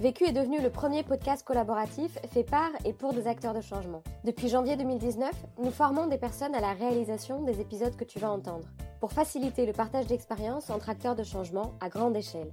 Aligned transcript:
Vécu 0.00 0.24
est 0.28 0.32
devenu 0.32 0.60
le 0.60 0.70
premier 0.70 1.02
podcast 1.02 1.44
collaboratif 1.44 2.18
fait 2.30 2.44
par 2.44 2.70
et 2.84 2.92
pour 2.92 3.12
des 3.12 3.26
acteurs 3.26 3.52
de 3.52 3.60
changement. 3.60 4.04
Depuis 4.22 4.48
janvier 4.48 4.76
2019, 4.76 5.32
nous 5.58 5.72
formons 5.72 6.06
des 6.06 6.18
personnes 6.18 6.54
à 6.54 6.60
la 6.60 6.72
réalisation 6.72 7.42
des 7.42 7.60
épisodes 7.60 7.96
que 7.96 8.04
tu 8.04 8.20
vas 8.20 8.30
entendre, 8.30 8.68
pour 9.00 9.10
faciliter 9.10 9.66
le 9.66 9.72
partage 9.72 10.06
d'expériences 10.06 10.70
entre 10.70 10.88
acteurs 10.88 11.16
de 11.16 11.24
changement 11.24 11.74
à 11.80 11.88
grande 11.88 12.16
échelle. 12.16 12.52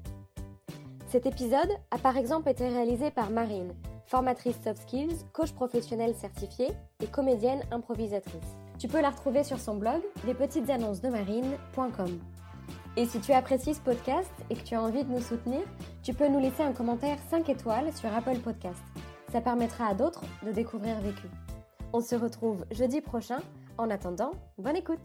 Cet 1.08 1.27
épisode 1.27 1.70
a 1.91 2.00
par 2.00 2.17
exemple 2.17 2.50
été 2.50 2.67
réalisé 2.67 3.12
par 3.12 3.30
Marine, 3.30 3.75
formatrice 4.08 4.59
soft 4.64 4.81
skills, 4.81 5.23
coach 5.31 5.52
professionnel 5.52 6.16
certifiée 6.16 6.72
et 7.00 7.08
comédienne 7.08 7.62
improvisatrice. 7.70 8.58
Tu 8.80 8.88
peux 8.88 9.02
la 9.02 9.12
retrouver 9.12 9.44
sur 9.44 9.59
son 9.59 9.75
blog 9.75 10.02
lespetitesannonces-de-marine.com. 10.25 12.20
Et 12.98 13.05
si 13.05 13.20
tu 13.20 13.34
apprécies 13.34 13.73
ce 13.73 13.81
podcast 13.81 14.31
et 14.49 14.55
que 14.55 14.62
tu 14.63 14.73
as 14.73 14.81
envie 14.81 15.03
de 15.03 15.09
nous 15.09 15.22
soutenir, 15.22 15.62
tu 16.02 16.13
peux 16.13 16.30
nous 16.30 16.40
laisser 16.40 16.63
un 16.63 16.72
commentaire 16.72 17.17
5 17.30 17.49
étoiles 17.49 17.94
sur 17.94 18.13
Apple 18.13 18.40
Podcast. 18.40 18.81
Ça 19.31 19.41
permettra 19.41 19.88
à 19.88 19.94
d'autres 19.94 20.23
de 20.45 20.52
découvrir 20.52 20.98
Vécu. 21.02 21.27
On 21.92 22.00
se 22.00 22.16
retrouve 22.16 22.66
jeudi 22.72 23.02
prochain. 23.02 23.39
En 23.78 23.89
attendant, 23.89 24.31
bonne 24.58 24.78
écoute. 24.78 25.02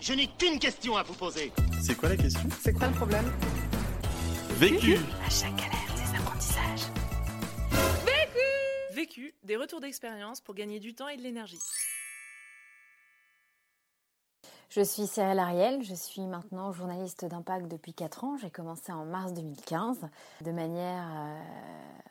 Je 0.00 0.14
n'ai 0.14 0.26
qu'une 0.26 0.58
question 0.58 0.96
à 0.96 1.02
vous 1.02 1.12
poser. 1.12 1.52
C'est 1.82 1.94
quoi 1.94 2.08
la 2.08 2.16
question? 2.16 2.48
C'est 2.60 2.72
quoi 2.72 2.86
le 2.88 2.94
problème? 2.94 3.30
Vécu 4.52 4.96
À 5.26 5.28
chaque 5.30 5.54
galère, 5.56 5.94
des 5.94 6.16
apprentissages. 6.18 6.90
Vécu, 8.94 9.34
des 9.42 9.56
retours 9.56 9.80
d'expérience 9.80 10.40
pour 10.40 10.54
gagner 10.54 10.80
du 10.80 10.94
temps 10.94 11.08
et 11.08 11.16
de 11.18 11.22
l'énergie. 11.22 11.58
Je 14.74 14.80
suis 14.80 15.06
Cyril 15.06 15.38
Ariel, 15.38 15.84
je 15.84 15.94
suis 15.94 16.22
maintenant 16.22 16.72
journaliste 16.72 17.24
d'impact 17.24 17.68
depuis 17.68 17.94
4 17.94 18.24
ans. 18.24 18.36
J'ai 18.38 18.50
commencé 18.50 18.90
en 18.90 19.04
mars 19.04 19.32
2015 19.32 20.00
de 20.40 20.50
manière 20.50 21.06
euh, 21.14 21.40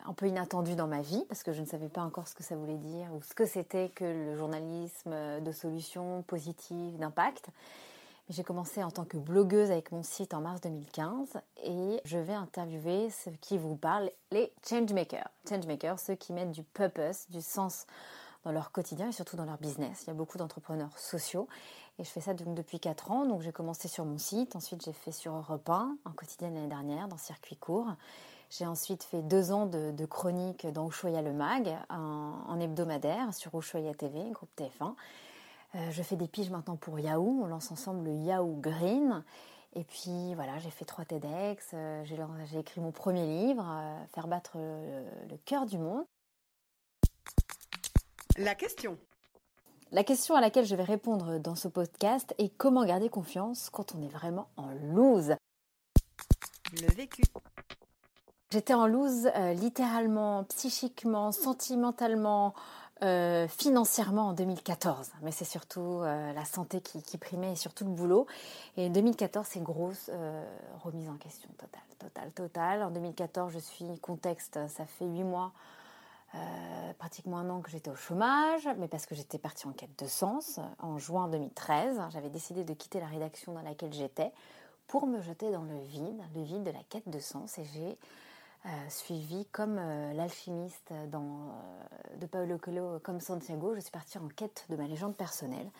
un 0.06 0.14
peu 0.14 0.28
inattendue 0.28 0.74
dans 0.74 0.86
ma 0.86 1.02
vie 1.02 1.22
parce 1.28 1.42
que 1.42 1.52
je 1.52 1.60
ne 1.60 1.66
savais 1.66 1.90
pas 1.90 2.00
encore 2.00 2.26
ce 2.26 2.34
que 2.34 2.42
ça 2.42 2.56
voulait 2.56 2.78
dire 2.78 3.12
ou 3.12 3.20
ce 3.20 3.34
que 3.34 3.44
c'était 3.44 3.90
que 3.90 4.06
le 4.06 4.34
journalisme 4.34 5.14
de 5.42 5.52
solutions 5.52 6.22
positives, 6.22 6.96
d'impact. 6.96 7.50
J'ai 8.30 8.44
commencé 8.44 8.82
en 8.82 8.90
tant 8.90 9.04
que 9.04 9.18
blogueuse 9.18 9.70
avec 9.70 9.92
mon 9.92 10.02
site 10.02 10.32
en 10.32 10.40
mars 10.40 10.62
2015 10.62 11.34
et 11.64 12.00
je 12.06 12.16
vais 12.16 12.32
interviewer 12.32 13.10
ceux 13.10 13.32
qui 13.42 13.58
vous 13.58 13.76
parlent, 13.76 14.10
les 14.32 14.50
changemakers. 14.66 15.28
Changemakers, 15.46 15.98
ceux 15.98 16.14
qui 16.14 16.32
mettent 16.32 16.52
du 16.52 16.62
purpose, 16.62 17.26
du 17.28 17.42
sens 17.42 17.86
dans 18.44 18.52
leur 18.52 18.72
quotidien 18.72 19.08
et 19.08 19.12
surtout 19.12 19.36
dans 19.36 19.44
leur 19.44 19.58
business. 19.58 20.02
Il 20.04 20.08
y 20.08 20.10
a 20.10 20.14
beaucoup 20.14 20.38
d'entrepreneurs 20.38 20.96
sociaux 20.98 21.48
et 21.98 22.04
je 22.04 22.08
fais 22.08 22.20
ça 22.20 22.34
donc 22.34 22.54
depuis 22.54 22.78
4 22.78 23.10
ans. 23.10 23.26
Donc 23.26 23.40
j'ai 23.40 23.52
commencé 23.52 23.88
sur 23.88 24.04
mon 24.04 24.18
site, 24.18 24.56
ensuite 24.56 24.84
j'ai 24.84 24.92
fait 24.92 25.12
sur 25.12 25.34
Europe 25.34 25.68
1, 25.68 25.96
en 26.04 26.10
quotidien 26.12 26.50
l'année 26.50 26.68
dernière, 26.68 27.08
dans 27.08 27.16
Circuit 27.16 27.56
Court. 27.56 27.88
J'ai 28.50 28.66
ensuite 28.66 29.02
fait 29.02 29.22
deux 29.22 29.50
ans 29.50 29.66
de, 29.66 30.06
chronique 30.06 30.66
dans 30.66 30.88
Ushuaïa 30.88 31.22
le 31.22 31.32
Mag, 31.32 31.76
en, 31.88 32.60
hebdomadaire, 32.60 33.32
sur 33.34 33.54
Ushuaïa 33.58 33.94
TV, 33.94 34.30
groupe 34.30 34.50
TF1. 34.56 34.94
Euh, 35.74 35.90
je 35.90 36.02
fais 36.02 36.14
des 36.14 36.28
piges 36.28 36.50
maintenant 36.50 36.76
pour 36.76 37.00
Yahoo, 37.00 37.40
on 37.42 37.46
lance 37.46 37.72
ensemble 37.72 38.04
le 38.04 38.14
Yahoo 38.14 38.54
Green. 38.60 39.24
Et 39.74 39.82
puis 39.82 40.34
voilà, 40.36 40.58
j'ai 40.60 40.70
fait 40.70 40.84
trois 40.84 41.04
TEDx, 41.04 41.70
euh, 41.74 42.04
j'ai 42.04 42.58
écrit 42.58 42.80
mon 42.80 42.92
premier 42.92 43.26
livre, 43.26 43.66
euh, 43.66 44.04
Faire 44.12 44.28
battre 44.28 44.56
le 44.56 45.36
cœur 45.44 45.66
du 45.66 45.78
monde. 45.78 46.04
La 48.36 48.56
question. 48.56 48.98
La 49.92 50.02
question 50.02 50.34
à 50.34 50.40
laquelle 50.40 50.66
je 50.66 50.74
vais 50.74 50.82
répondre 50.82 51.38
dans 51.38 51.54
ce 51.54 51.68
podcast 51.68 52.34
est 52.38 52.48
comment 52.48 52.84
garder 52.84 53.08
confiance 53.08 53.70
quand 53.70 53.94
on 53.94 54.02
est 54.02 54.08
vraiment 54.08 54.48
en 54.56 54.70
loose? 54.92 55.36
Le 56.80 56.92
vécu. 56.96 57.22
J'étais 58.50 58.74
en 58.74 58.88
loose 58.88 59.30
euh, 59.36 59.52
littéralement, 59.52 60.42
psychiquement, 60.44 61.30
sentimentalement, 61.30 62.54
euh, 63.02 63.46
financièrement 63.46 64.28
en 64.28 64.32
2014. 64.32 65.12
Mais 65.22 65.30
c'est 65.30 65.44
surtout 65.44 66.00
euh, 66.02 66.32
la 66.32 66.44
santé 66.44 66.80
qui, 66.80 67.04
qui, 67.04 67.18
primait 67.18 67.52
et 67.52 67.56
surtout 67.56 67.84
le 67.84 67.90
boulot. 67.90 68.26
Et 68.76 68.88
2014, 68.88 69.46
c'est 69.48 69.62
grosse 69.62 70.10
remise 70.82 71.08
en 71.08 71.18
question 71.18 71.50
totale, 71.56 71.82
totale, 72.00 72.32
totale. 72.32 72.82
En 72.82 72.90
2014, 72.90 73.52
je 73.52 73.60
suis 73.60 73.96
contexte, 74.00 74.58
ça 74.66 74.86
fait 74.86 75.06
huit 75.06 75.22
mois 75.22 75.52
euh, 76.34 76.92
pratiquement 76.94 77.38
un 77.38 77.50
an 77.50 77.60
que 77.60 77.70
j'étais 77.70 77.90
au 77.90 77.96
chômage, 77.96 78.68
mais 78.78 78.88
parce 78.88 79.06
que 79.06 79.14
j'étais 79.14 79.38
partie 79.38 79.66
en 79.66 79.72
quête 79.72 79.98
de 79.98 80.06
sens. 80.06 80.60
En 80.78 80.98
juin 80.98 81.28
2013, 81.28 82.00
j'avais 82.10 82.30
décidé 82.30 82.64
de 82.64 82.74
quitter 82.74 83.00
la 83.00 83.06
rédaction 83.06 83.52
dans 83.52 83.62
laquelle 83.62 83.92
j'étais 83.92 84.32
pour 84.86 85.06
me 85.06 85.20
jeter 85.20 85.50
dans 85.50 85.62
le 85.62 85.78
vide, 85.80 86.22
le 86.34 86.42
vide 86.42 86.62
de 86.62 86.70
la 86.70 86.82
quête 86.88 87.08
de 87.08 87.18
sens. 87.18 87.58
Et 87.58 87.64
j'ai 87.64 87.98
euh, 88.66 88.88
suivi, 88.88 89.46
comme 89.52 89.78
euh, 89.78 90.12
l'alchimiste 90.12 90.92
euh, 90.92 91.06
de 92.16 92.26
Paulo 92.26 92.58
Coelho, 92.58 92.98
comme 93.00 93.20
Santiago, 93.20 93.74
je 93.74 93.80
suis 93.80 93.90
partie 93.90 94.18
en 94.18 94.28
quête 94.28 94.66
de 94.68 94.76
ma 94.76 94.86
légende 94.86 95.16
personnelle. 95.16 95.70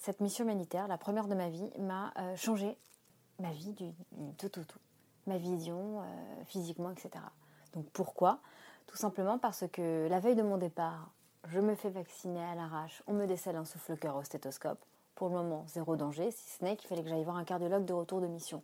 Cette 0.00 0.20
mission 0.20 0.44
humanitaire, 0.44 0.88
la 0.88 0.98
première 0.98 1.28
de 1.28 1.34
ma 1.34 1.48
vie, 1.48 1.70
m'a 1.78 2.12
euh, 2.18 2.36
changé 2.36 2.76
ma 3.38 3.52
vie 3.52 3.72
du, 3.72 3.90
du, 4.12 4.34
tout, 4.36 4.48
tout, 4.48 4.64
tout. 4.64 4.78
Ma 5.26 5.38
vision, 5.38 6.00
euh, 6.00 6.44
physiquement, 6.46 6.90
etc. 6.90 7.10
Donc 7.72 7.86
pourquoi? 7.92 8.40
Tout 8.86 8.96
simplement 8.96 9.38
parce 9.38 9.64
que 9.72 10.06
la 10.08 10.20
veille 10.20 10.36
de 10.36 10.42
mon 10.42 10.56
départ, 10.56 11.10
je 11.48 11.60
me 11.60 11.74
fais 11.74 11.90
vacciner 11.90 12.42
à 12.44 12.54
l'arrache, 12.54 13.02
on 13.06 13.12
me 13.12 13.26
décèle 13.26 13.56
un 13.56 13.64
souffle-cœur 13.64 14.16
au 14.16 14.22
stéthoscope. 14.22 14.82
Pour 15.14 15.28
le 15.28 15.34
moment, 15.34 15.64
zéro 15.68 15.96
danger, 15.96 16.30
si 16.30 16.58
ce 16.58 16.64
n'est 16.64 16.76
qu'il 16.76 16.88
fallait 16.88 17.02
que 17.02 17.08
j'aille 17.08 17.24
voir 17.24 17.36
un 17.36 17.44
cardiologue 17.44 17.84
de 17.84 17.92
retour 17.92 18.20
de 18.20 18.26
mission. 18.26 18.62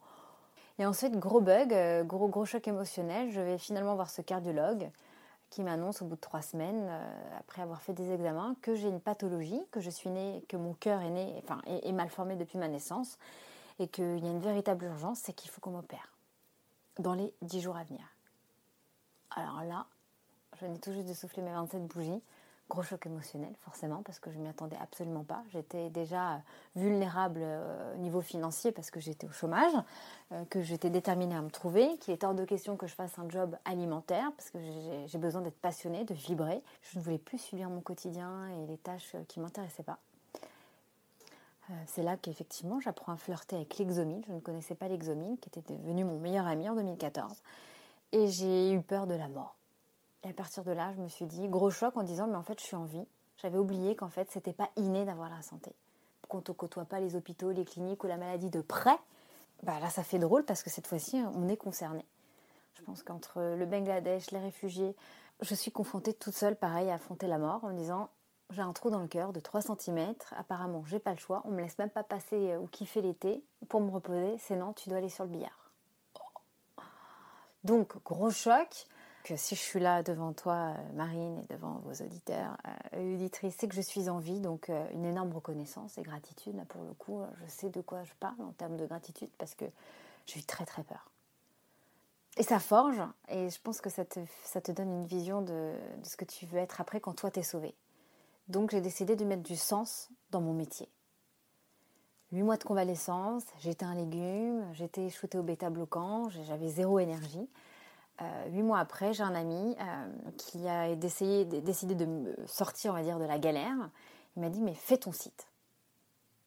Et 0.78 0.86
ensuite, 0.86 1.16
gros 1.16 1.40
bug, 1.40 1.72
euh, 1.74 2.02
gros, 2.02 2.28
gros 2.28 2.44
choc 2.44 2.66
émotionnel, 2.66 3.30
je 3.30 3.40
vais 3.40 3.58
finalement 3.58 3.94
voir 3.94 4.10
ce 4.10 4.22
cardiologue 4.22 4.90
qui 5.50 5.62
m'annonce 5.62 6.00
au 6.00 6.06
bout 6.06 6.14
de 6.14 6.20
trois 6.20 6.42
semaines, 6.42 6.86
euh, 6.88 7.38
après 7.38 7.60
avoir 7.60 7.82
fait 7.82 7.92
des 7.92 8.12
examens, 8.12 8.54
que 8.62 8.74
j'ai 8.74 8.88
une 8.88 9.00
pathologie, 9.00 9.60
que 9.72 9.80
je 9.80 9.90
suis 9.90 10.08
née, 10.08 10.44
que 10.48 10.56
mon 10.56 10.74
cœur 10.74 11.00
est 11.02 11.10
né, 11.10 11.34
enfin, 11.42 11.60
est, 11.66 11.88
est 11.88 11.92
mal 11.92 12.08
formé 12.08 12.36
depuis 12.36 12.56
ma 12.56 12.68
naissance, 12.68 13.18
et 13.78 13.88
qu'il 13.88 14.24
y 14.24 14.28
a 14.28 14.30
une 14.30 14.40
véritable 14.40 14.84
urgence, 14.84 15.18
c'est 15.18 15.32
qu'il 15.32 15.50
faut 15.50 15.60
qu'on 15.60 15.72
m'opère 15.72 16.16
dans 16.98 17.14
les 17.14 17.34
dix 17.42 17.60
jours 17.60 17.76
à 17.76 17.84
venir. 17.84 18.02
Alors 19.30 19.62
là, 19.64 19.86
je 20.60 20.66
venais 20.66 20.78
tout 20.78 20.92
juste 20.92 21.08
de 21.08 21.14
souffler 21.14 21.42
mes 21.42 21.52
27 21.52 21.86
bougies. 21.86 22.22
Gros 22.68 22.82
choc 22.82 23.04
émotionnel, 23.04 23.52
forcément, 23.62 24.00
parce 24.04 24.20
que 24.20 24.30
je 24.30 24.38
ne 24.38 24.44
m'y 24.44 24.48
attendais 24.48 24.76
absolument 24.80 25.24
pas. 25.24 25.42
J'étais 25.50 25.90
déjà 25.90 26.40
vulnérable 26.76 27.44
au 27.94 27.98
niveau 27.98 28.20
financier 28.20 28.70
parce 28.70 28.92
que 28.92 29.00
j'étais 29.00 29.26
au 29.26 29.32
chômage, 29.32 29.72
que 30.50 30.62
j'étais 30.62 30.88
déterminée 30.88 31.34
à 31.34 31.42
me 31.42 31.50
trouver, 31.50 31.98
qu'il 31.98 32.14
était 32.14 32.26
hors 32.26 32.34
de 32.34 32.44
question 32.44 32.76
que 32.76 32.86
je 32.86 32.94
fasse 32.94 33.18
un 33.18 33.28
job 33.28 33.56
alimentaire 33.64 34.30
parce 34.36 34.50
que 34.50 34.58
j'ai 35.06 35.18
besoin 35.18 35.40
d'être 35.40 35.58
passionnée, 35.58 36.04
de 36.04 36.14
vibrer. 36.14 36.62
Je 36.82 37.00
ne 37.00 37.02
voulais 37.02 37.18
plus 37.18 37.38
subir 37.38 37.68
mon 37.70 37.80
quotidien 37.80 38.48
et 38.50 38.66
les 38.66 38.78
tâches 38.78 39.16
qui 39.26 39.40
ne 39.40 39.46
m'intéressaient 39.46 39.82
pas. 39.82 39.98
C'est 41.86 42.04
là 42.04 42.16
qu'effectivement 42.16 42.78
j'apprends 42.78 43.12
à 43.12 43.16
flirter 43.16 43.56
avec 43.56 43.78
l'exomile. 43.78 44.22
Je 44.28 44.32
ne 44.32 44.40
connaissais 44.40 44.76
pas 44.76 44.86
l'exomile, 44.86 45.38
qui 45.40 45.48
était 45.48 45.74
devenu 45.74 46.04
mon 46.04 46.20
meilleur 46.20 46.46
ami 46.46 46.68
en 46.68 46.76
2014. 46.76 47.32
Et 48.12 48.28
j'ai 48.28 48.72
eu 48.72 48.80
peur 48.80 49.08
de 49.08 49.14
la 49.14 49.26
mort. 49.26 49.56
Et 50.24 50.28
à 50.28 50.32
partir 50.32 50.64
de 50.64 50.72
là, 50.72 50.92
je 50.94 51.00
me 51.00 51.08
suis 51.08 51.26
dit, 51.26 51.48
gros 51.48 51.70
choc 51.70 51.96
en 51.96 52.02
disant, 52.02 52.26
mais 52.26 52.36
en 52.36 52.42
fait, 52.42 52.60
je 52.60 52.64
suis 52.64 52.76
en 52.76 52.84
vie. 52.84 53.06
J'avais 53.38 53.58
oublié 53.58 53.96
qu'en 53.96 54.10
fait, 54.10 54.30
c'était 54.30 54.52
pas 54.52 54.70
inné 54.76 55.04
d'avoir 55.04 55.30
la 55.30 55.40
santé. 55.42 55.72
Quand 56.28 56.50
on 56.50 56.54
côtoie 56.54 56.84
pas 56.84 57.00
les 57.00 57.16
hôpitaux, 57.16 57.50
les 57.50 57.64
cliniques 57.64 58.04
ou 58.04 58.06
la 58.06 58.18
maladie 58.18 58.50
de 58.50 58.60
près, 58.60 58.96
bah 59.62 59.80
là, 59.80 59.88
ça 59.90 60.02
fait 60.02 60.18
drôle 60.18 60.44
parce 60.44 60.62
que 60.62 60.70
cette 60.70 60.86
fois-ci, 60.86 61.22
on 61.34 61.48
est 61.48 61.56
concerné. 61.56 62.04
Je 62.74 62.82
pense 62.82 63.02
qu'entre 63.02 63.40
le 63.40 63.66
Bangladesh, 63.66 64.30
les 64.30 64.38
réfugiés, 64.38 64.94
je 65.40 65.54
suis 65.54 65.70
confrontée 65.70 66.12
toute 66.12 66.34
seule, 66.34 66.56
pareil, 66.56 66.90
à 66.90 66.94
affronter 66.94 67.26
la 67.26 67.38
mort 67.38 67.64
en 67.64 67.68
me 67.68 67.76
disant, 67.76 68.10
j'ai 68.50 68.62
un 68.62 68.72
trou 68.72 68.90
dans 68.90 69.00
le 69.00 69.08
cœur 69.08 69.32
de 69.32 69.40
3 69.40 69.62
cm, 69.62 70.14
apparemment, 70.36 70.84
j'ai 70.86 70.98
pas 70.98 71.12
le 71.12 71.18
choix, 71.18 71.42
on 71.44 71.50
me 71.50 71.60
laisse 71.60 71.78
même 71.78 71.90
pas 71.90 72.02
passer 72.02 72.56
ou 72.56 72.66
kiffer 72.66 73.00
l'été 73.00 73.42
pour 73.68 73.80
me 73.80 73.90
reposer, 73.90 74.36
c'est 74.38 74.56
non, 74.56 74.72
tu 74.72 74.88
dois 74.88 74.98
aller 74.98 75.08
sur 75.08 75.24
le 75.24 75.30
billard. 75.30 75.70
Donc, 77.64 78.02
gros 78.04 78.30
choc 78.30 78.86
que 79.22 79.36
si 79.36 79.54
je 79.54 79.60
suis 79.60 79.80
là 79.80 80.02
devant 80.02 80.32
toi, 80.32 80.74
Marine, 80.94 81.38
et 81.38 81.52
devant 81.52 81.80
vos 81.84 81.92
auditeurs 81.92 82.56
et 82.92 83.14
auditrices, 83.14 83.56
c'est 83.58 83.68
que 83.68 83.74
je 83.74 83.80
suis 83.80 84.08
en 84.08 84.18
vie, 84.18 84.40
donc 84.40 84.70
euh, 84.70 84.86
une 84.92 85.04
énorme 85.04 85.32
reconnaissance 85.32 85.98
et 85.98 86.02
gratitude. 86.02 86.56
Là, 86.56 86.64
pour 86.64 86.82
le 86.82 86.92
coup, 86.94 87.22
je 87.42 87.50
sais 87.50 87.70
de 87.70 87.80
quoi 87.80 88.02
je 88.04 88.12
parle 88.20 88.40
en 88.40 88.52
termes 88.52 88.76
de 88.76 88.86
gratitude 88.86 89.30
parce 89.38 89.54
que 89.54 89.64
j'ai 90.26 90.40
eu 90.40 90.44
très 90.44 90.64
très 90.64 90.82
peur. 90.84 91.10
et 92.36 92.42
ça 92.42 92.58
forge, 92.58 93.02
et 93.28 93.50
je 93.50 93.60
pense 93.60 93.80
que 93.80 93.90
ça 93.90 94.04
te, 94.04 94.72
donne 94.72 94.90
une 94.90 95.06
vision 95.06 95.42
de, 95.42 95.72
ce 96.02 96.16
que 96.16 96.24
tu 96.24 96.46
veux 96.46 96.58
être 96.58 96.80
après 96.80 97.00
quand 97.00 97.14
toi 97.14 97.30
t'es 97.30 97.42
sauvé. 97.42 97.74
Donc 98.48 98.70
j'ai 98.70 98.80
décidé 98.80 99.16
de 99.16 99.24
mettre 99.24 99.42
du 99.42 99.56
sens 99.56 100.08
dans 100.30 100.40
mon 100.40 100.52
métier. 100.52 100.88
Huit 102.32 102.42
mois 102.42 102.56
de 102.56 102.64
convalescence, 102.64 103.42
j'étais 103.58 103.84
un 103.84 103.96
légume, 103.96 104.64
j'étais 104.72 105.10
shootée 105.10 105.38
au 105.38 105.42
bêta-bloquant, 105.42 106.28
j'avais 106.28 106.68
zéro 106.68 107.00
énergie. 107.00 107.48
Euh, 108.20 108.48
huit 108.50 108.62
mois 108.62 108.78
après, 108.78 109.12
j'ai 109.12 109.22
un 109.22 109.34
ami 109.34 109.76
euh, 109.80 110.30
qui 110.36 110.68
a 110.68 110.94
décidé, 110.94 111.60
décidé 111.62 111.94
de 111.94 112.04
me 112.04 112.46
sortir, 112.46 112.92
on 112.92 112.94
va 112.94 113.02
dire, 113.02 113.18
de 113.18 113.24
la 113.24 113.38
galère. 113.38 113.90
Il 114.36 114.42
m'a 114.42 114.50
dit, 114.50 114.60
mais 114.60 114.74
fais 114.74 114.98
ton 114.98 115.12
site. 115.12 115.48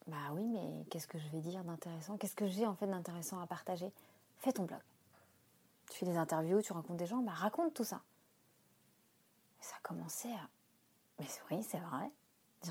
Bah 0.08 0.18
oui, 0.34 0.46
mais 0.46 0.86
qu'est-ce 0.90 1.08
que 1.08 1.18
je 1.18 1.28
vais 1.30 1.40
dire 1.40 1.64
d'intéressant? 1.64 2.18
Qu'est-ce 2.18 2.36
que 2.36 2.48
j'ai 2.48 2.68
en 2.68 2.76
fait 2.76 2.88
d'intéressant 2.88 3.40
à 3.40 3.48
partager? 3.48 3.92
Fais 4.38 4.52
ton 4.52 4.64
blog. 4.64 4.82
Tu 5.90 6.00
fais 6.00 6.06
des 6.06 6.18
interviews, 6.18 6.62
tu 6.62 6.74
rencontres 6.74 6.98
des 6.98 7.06
gens, 7.06 7.22
bah 7.22 7.32
raconte 7.32 7.74
tout 7.74 7.84
ça. 7.84 8.02
Et 9.60 9.64
ça 9.64 9.76
a 9.78 9.88
commencé 9.88 10.30
à... 10.30 10.50
Mais 11.20 11.28
oui, 11.52 11.64
c'est 11.64 11.80
vrai. 11.80 12.12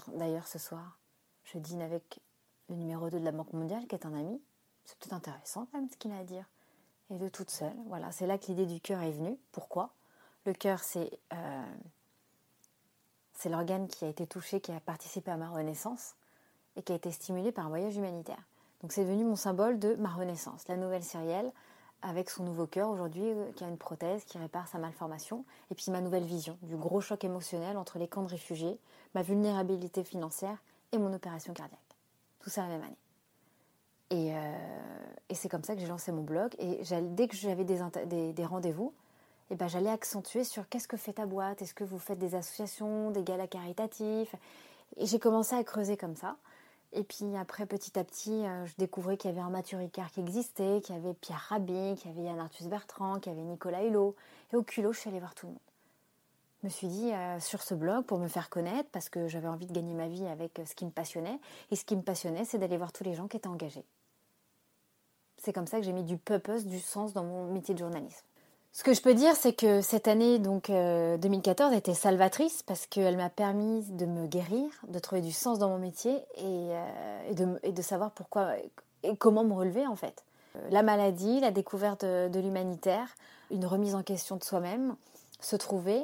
D'ailleurs, 0.09 0.47
ce 0.47 0.59
soir, 0.59 0.99
je 1.45 1.59
dîne 1.59 1.81
avec 1.81 2.21
le 2.69 2.77
numéro 2.77 3.09
2 3.09 3.19
de 3.19 3.25
la 3.25 3.33
Banque 3.33 3.53
mondiale, 3.53 3.87
qui 3.87 3.95
est 3.95 4.07
un 4.07 4.15
ami. 4.15 4.41
C'est 4.85 4.99
peut-être 4.99 5.15
intéressant 5.15 5.67
quand 5.67 5.79
même 5.79 5.89
ce 5.89 5.97
qu'il 5.97 6.13
a 6.13 6.19
à 6.19 6.25
dire. 6.25 6.45
Et 7.13 7.19
de 7.19 7.29
toute 7.29 7.51
seule, 7.51 7.77
voilà, 7.89 8.11
c'est 8.11 8.27
là 8.27 8.39
que 8.39 8.47
l'idée 8.47 8.65
du 8.65 8.81
cœur 8.81 9.03
est 9.03 9.11
venue. 9.11 9.39
Pourquoi? 9.53 9.91
Le 10.47 10.55
cœur, 10.55 10.83
c'est 10.83 11.11
euh, 11.35 11.75
c'est 13.35 13.51
l'organe 13.51 13.87
qui 13.87 14.05
a 14.07 14.09
été 14.09 14.27
touché, 14.27 14.61
qui 14.61 14.73
a 14.73 14.81
participé 14.81 15.31
à 15.31 15.37
ma 15.37 15.51
renaissance 15.51 16.15
et 16.77 16.83
qui 16.83 16.93
a 16.93 16.95
été 16.95 17.11
stimulé 17.11 17.53
par 17.53 17.67
un 17.67 17.69
voyage 17.69 17.97
humanitaire. 17.97 18.43
Donc 18.81 18.93
c'est 18.93 19.05
devenu 19.05 19.25
mon 19.25 19.37
symbole 19.37 19.79
de 19.79 19.95
ma 19.97 20.09
renaissance. 20.09 20.67
La 20.69 20.77
nouvelle 20.77 21.05
Cyrielle, 21.05 21.53
avec 22.01 22.31
son 22.31 22.45
nouveau 22.45 22.67
cœur 22.67 22.89
aujourd'hui, 22.89 23.25
euh, 23.25 23.53
qui 23.53 23.65
a 23.65 23.69
une 23.69 23.77
prothèse, 23.77 24.25
qui 24.25 24.39
répare 24.39 24.67
sa 24.69 24.79
malformation, 24.79 25.45
et 25.71 25.75
puis 25.75 25.91
ma 25.91 26.01
nouvelle 26.01 26.25
vision 26.25 26.57
du 26.63 26.77
gros 26.77 27.03
choc 27.03 27.25
émotionnel 27.25 27.77
entre 27.77 27.99
les 27.99 28.09
camps 28.09 28.23
de 28.23 28.29
réfugiés, 28.29 28.79
ma 29.15 29.23
vulnérabilité 29.23 30.03
financière 30.03 30.63
et 30.93 30.99
mon 30.99 31.13
opération 31.13 31.53
cardiaque. 31.53 31.79
Tout 32.41 32.49
ça 32.49 32.63
la 32.63 32.69
même 32.69 32.83
année. 32.83 32.97
Et, 34.13 34.35
euh, 34.35 34.39
et 35.31 35.35
c'est 35.35 35.49
comme 35.49 35.65
ça 35.65 35.75
que 35.75 35.81
j'ai 35.81 35.87
lancé 35.87 36.13
mon 36.13 36.23
blog. 36.23 36.55
Et 36.59 36.83
dès 37.01 37.27
que 37.27 37.35
j'avais 37.35 37.65
des, 37.65 38.45
rendez-vous, 38.45 38.93
eh 39.51 39.55
ben, 39.55 39.67
j'allais 39.67 39.89
accentuer 39.89 40.45
sur 40.45 40.69
qu'est-ce 40.69 40.87
que 40.87 40.99
fait 40.99 41.15
ta 41.15 41.25
boîte, 41.25 41.63
est-ce 41.63 41.73
que 41.73 41.85
vous 41.85 41.99
faites 41.99 42.19
des 42.19 42.35
associations, 42.35 43.11
des 43.11 43.23
galas 43.23 43.47
caritatifs? 43.47 44.35
Et 44.99 45.07
j'ai 45.07 45.19
commencé 45.19 45.55
à 45.55 45.65
creuser 45.65 45.97
comme 45.97 46.17
ça. 46.17 46.37
Et 46.93 47.05
puis 47.05 47.35
après, 47.39 47.65
petit 47.65 47.99
à 47.99 48.05
petit, 48.05 48.45
euh, 48.45 48.67
je 48.67 48.75
découvrais 48.77 49.17
qu'il 49.17 49.31
y 49.31 49.33
avait 49.33 49.41
un 49.41 49.49
Mathieu 49.49 49.79
Ricard 49.79 50.11
qui 50.11 50.21
existait, 50.21 50.83
qu'il 50.83 50.95
y 50.95 50.99
avait 50.99 51.15
Pierre 51.15 51.47
Rabhi, 51.49 51.95
qu'il 51.97 52.11
y 52.11 52.15
avait 52.15 52.25
Yann 52.25 52.39
Arthus 52.39 52.69
Bertrand, 52.69 53.19
qu'il 53.19 53.33
y 53.33 53.35
avait 53.35 53.47
Nicolas 53.47 53.83
Hulot. 53.85 54.15
Et 54.53 54.57
au 54.57 54.63
culot, 54.63 54.93
je 54.93 55.01
suis 55.01 55.09
allée 55.09 55.21
voir 55.21 55.35
tout 55.35 55.47
le 55.47 55.53
monde. 55.53 55.63
Je 56.61 56.67
me 56.67 56.71
suis 56.71 56.89
dit, 56.89 57.11
euh, 57.15 57.41
sur 57.41 57.63
ce 57.63 57.75
blog, 57.75 58.05
pour 58.05 58.19
me 58.19 58.29
faire 58.29 58.51
connaître, 58.51 58.91
parce 58.93 59.09
que 59.09 59.27
j'avais 59.29 59.49
envie 59.49 59.65
de 59.65 59.73
gagner 59.73 59.95
ma 59.95 60.09
vie 60.09 60.27
avec 60.27 60.61
ce 60.67 60.75
qui 60.75 60.85
me 60.85 60.91
passionnait. 60.91 61.41
Et 61.71 61.77
ce 61.77 61.87
qui 61.87 61.97
me 61.97 62.03
passionnait, 62.03 62.45
c'est 62.45 62.59
d'aller 62.59 62.77
voir 62.77 62.93
tous 62.93 63.05
les 63.05 63.15
gens 63.15 63.27
qui 63.27 63.39
étaient 63.39 63.49
engagés. 63.49 63.87
C'est 65.43 65.53
comme 65.53 65.67
ça 65.67 65.79
que 65.79 65.85
j'ai 65.85 65.93
mis 65.93 66.05
du 66.05 66.19
purpose, 66.19 66.67
du 66.67 66.79
sens 66.79 67.13
dans 67.13 67.25
mon 67.25 67.53
métier 67.53 67.75
de 67.75 67.79
journalisme. 67.81 68.25
Ce 68.75 68.85
que 68.85 68.95
je 68.95 69.03
peux 69.03 69.13
dire, 69.13 69.35
c'est 69.35 69.53
que 69.53 69.83
cette 69.83 70.07
année, 70.09 70.39
donc 70.39 70.69
2014, 70.69 71.73
euh, 71.73 71.77
était 71.77 71.95
salvatrice 71.95 72.63
parce 72.63 72.87
qu'elle 72.87 73.17
m'a 73.17 73.29
permis 73.29 73.83
de 73.91 74.07
me 74.07 74.27
guérir, 74.27 74.71
de 74.89 74.99
trouver 74.99 75.21
du 75.21 75.33
sens 75.33 75.59
dans 75.59 75.69
mon 75.69 75.79
métier 75.79 76.15
et, 76.37 76.71
euh, 76.71 77.59
de, 77.71 77.83
savoir 77.83 78.13
pourquoi 78.13 78.55
et 79.03 79.17
comment 79.17 79.45
me 79.45 79.53
relever 79.53 79.87
en 79.87 79.97
fait. 79.97 80.25
Euh, 80.57 80.61
la 80.71 80.83
maladie, 80.83 81.41
la 81.41 81.51
découverte 81.51 82.05
de, 82.05 82.41
l'humanitaire, 82.41 83.09
une 83.51 83.67
remise 83.67 83.95
en 83.95 84.03
question 84.03 84.37
de 84.37 84.45
soi-même, 84.45 84.95
se 85.41 85.57
trouver, 85.57 86.03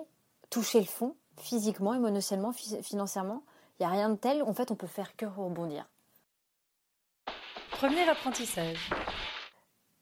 toucher 0.50 0.80
le 0.80 0.86
fond, 0.86 1.14
physiquement, 1.38 1.94
émotionnellement, 1.94 2.52
financièrement. 2.52 3.42
Il 3.78 3.86
n'y 3.86 3.92
a 3.92 3.94
rien 3.94 4.10
de 4.10 4.16
tel. 4.16 4.42
En 4.42 4.52
fait, 4.52 4.72
on 4.72 4.74
peut 4.74 4.88
faire 4.88 5.16
que 5.16 5.24
rebondir. 5.24 5.86
Premier 7.78 8.08
apprentissage. 8.08 8.90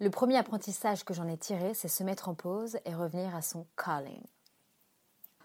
Le 0.00 0.08
premier 0.08 0.38
apprentissage 0.38 1.04
que 1.04 1.12
j'en 1.12 1.28
ai 1.28 1.36
tiré, 1.36 1.74
c'est 1.74 1.88
se 1.88 2.02
mettre 2.02 2.30
en 2.30 2.34
pause 2.34 2.78
et 2.86 2.94
revenir 2.94 3.36
à 3.36 3.42
son 3.42 3.66
calling. 3.76 4.22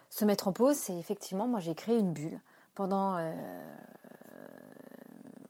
Se 0.10 0.24
mettre 0.24 0.48
en 0.48 0.54
pause, 0.54 0.78
c'est 0.78 0.98
effectivement, 0.98 1.45
moi 1.45 1.60
j'ai 1.60 1.75
créé 1.75 1.98
une 1.98 2.13
bulle 2.13 2.39
pendant 2.74 3.18
euh, 3.18 3.33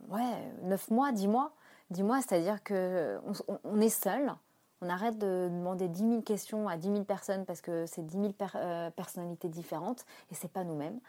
ouais, 0.08 0.52
9 0.64 0.90
mois, 0.90 1.12
10 1.12 1.28
mois. 1.28 1.52
10 1.92 2.02
mois, 2.02 2.20
c'est-à-dire 2.24 2.64
qu'on 2.64 3.22
on 3.64 3.80
est 3.80 3.90
seul, 3.90 4.34
on 4.82 4.90
arrête 4.90 5.20
de 5.20 5.50
demander 5.52 5.88
10 5.88 6.00
000 6.00 6.22
questions 6.24 6.68
à 6.68 6.78
10 6.78 6.88
000 6.88 7.04
personnes 7.04 7.46
parce 7.46 7.62
que 7.62 7.86
c'est 7.86 8.04
10 8.04 8.18
000 8.18 8.34
euh, 8.56 8.90
personnalités 8.90 9.50
différentes 9.50 10.04
et 10.32 10.34
c'est 10.34 10.52
pas 10.52 10.64
nous-mêmes. 10.64 11.00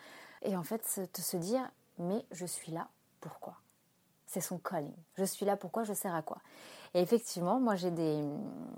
Et 0.43 0.55
en 0.55 0.65
fait, 0.65 0.87
se, 0.87 1.01
se 1.19 1.37
dire, 1.39 1.67
mais 1.97 2.27
je 2.31 2.45
suis 2.45 2.73
là, 2.73 2.89
pourquoi? 3.23 3.62
C'est 4.33 4.41
son 4.41 4.57
calling. 4.57 4.95
Je 5.17 5.25
suis 5.25 5.45
là, 5.45 5.59
pourquoi 5.59 5.85
Je 5.85 5.93
sers 5.93 6.15
à 6.15 6.23
quoi 6.23 6.39
et 6.95 7.01
effectivement, 7.01 7.59
moi 7.59 7.75
j'ai 7.75 7.91
des, 7.91 8.23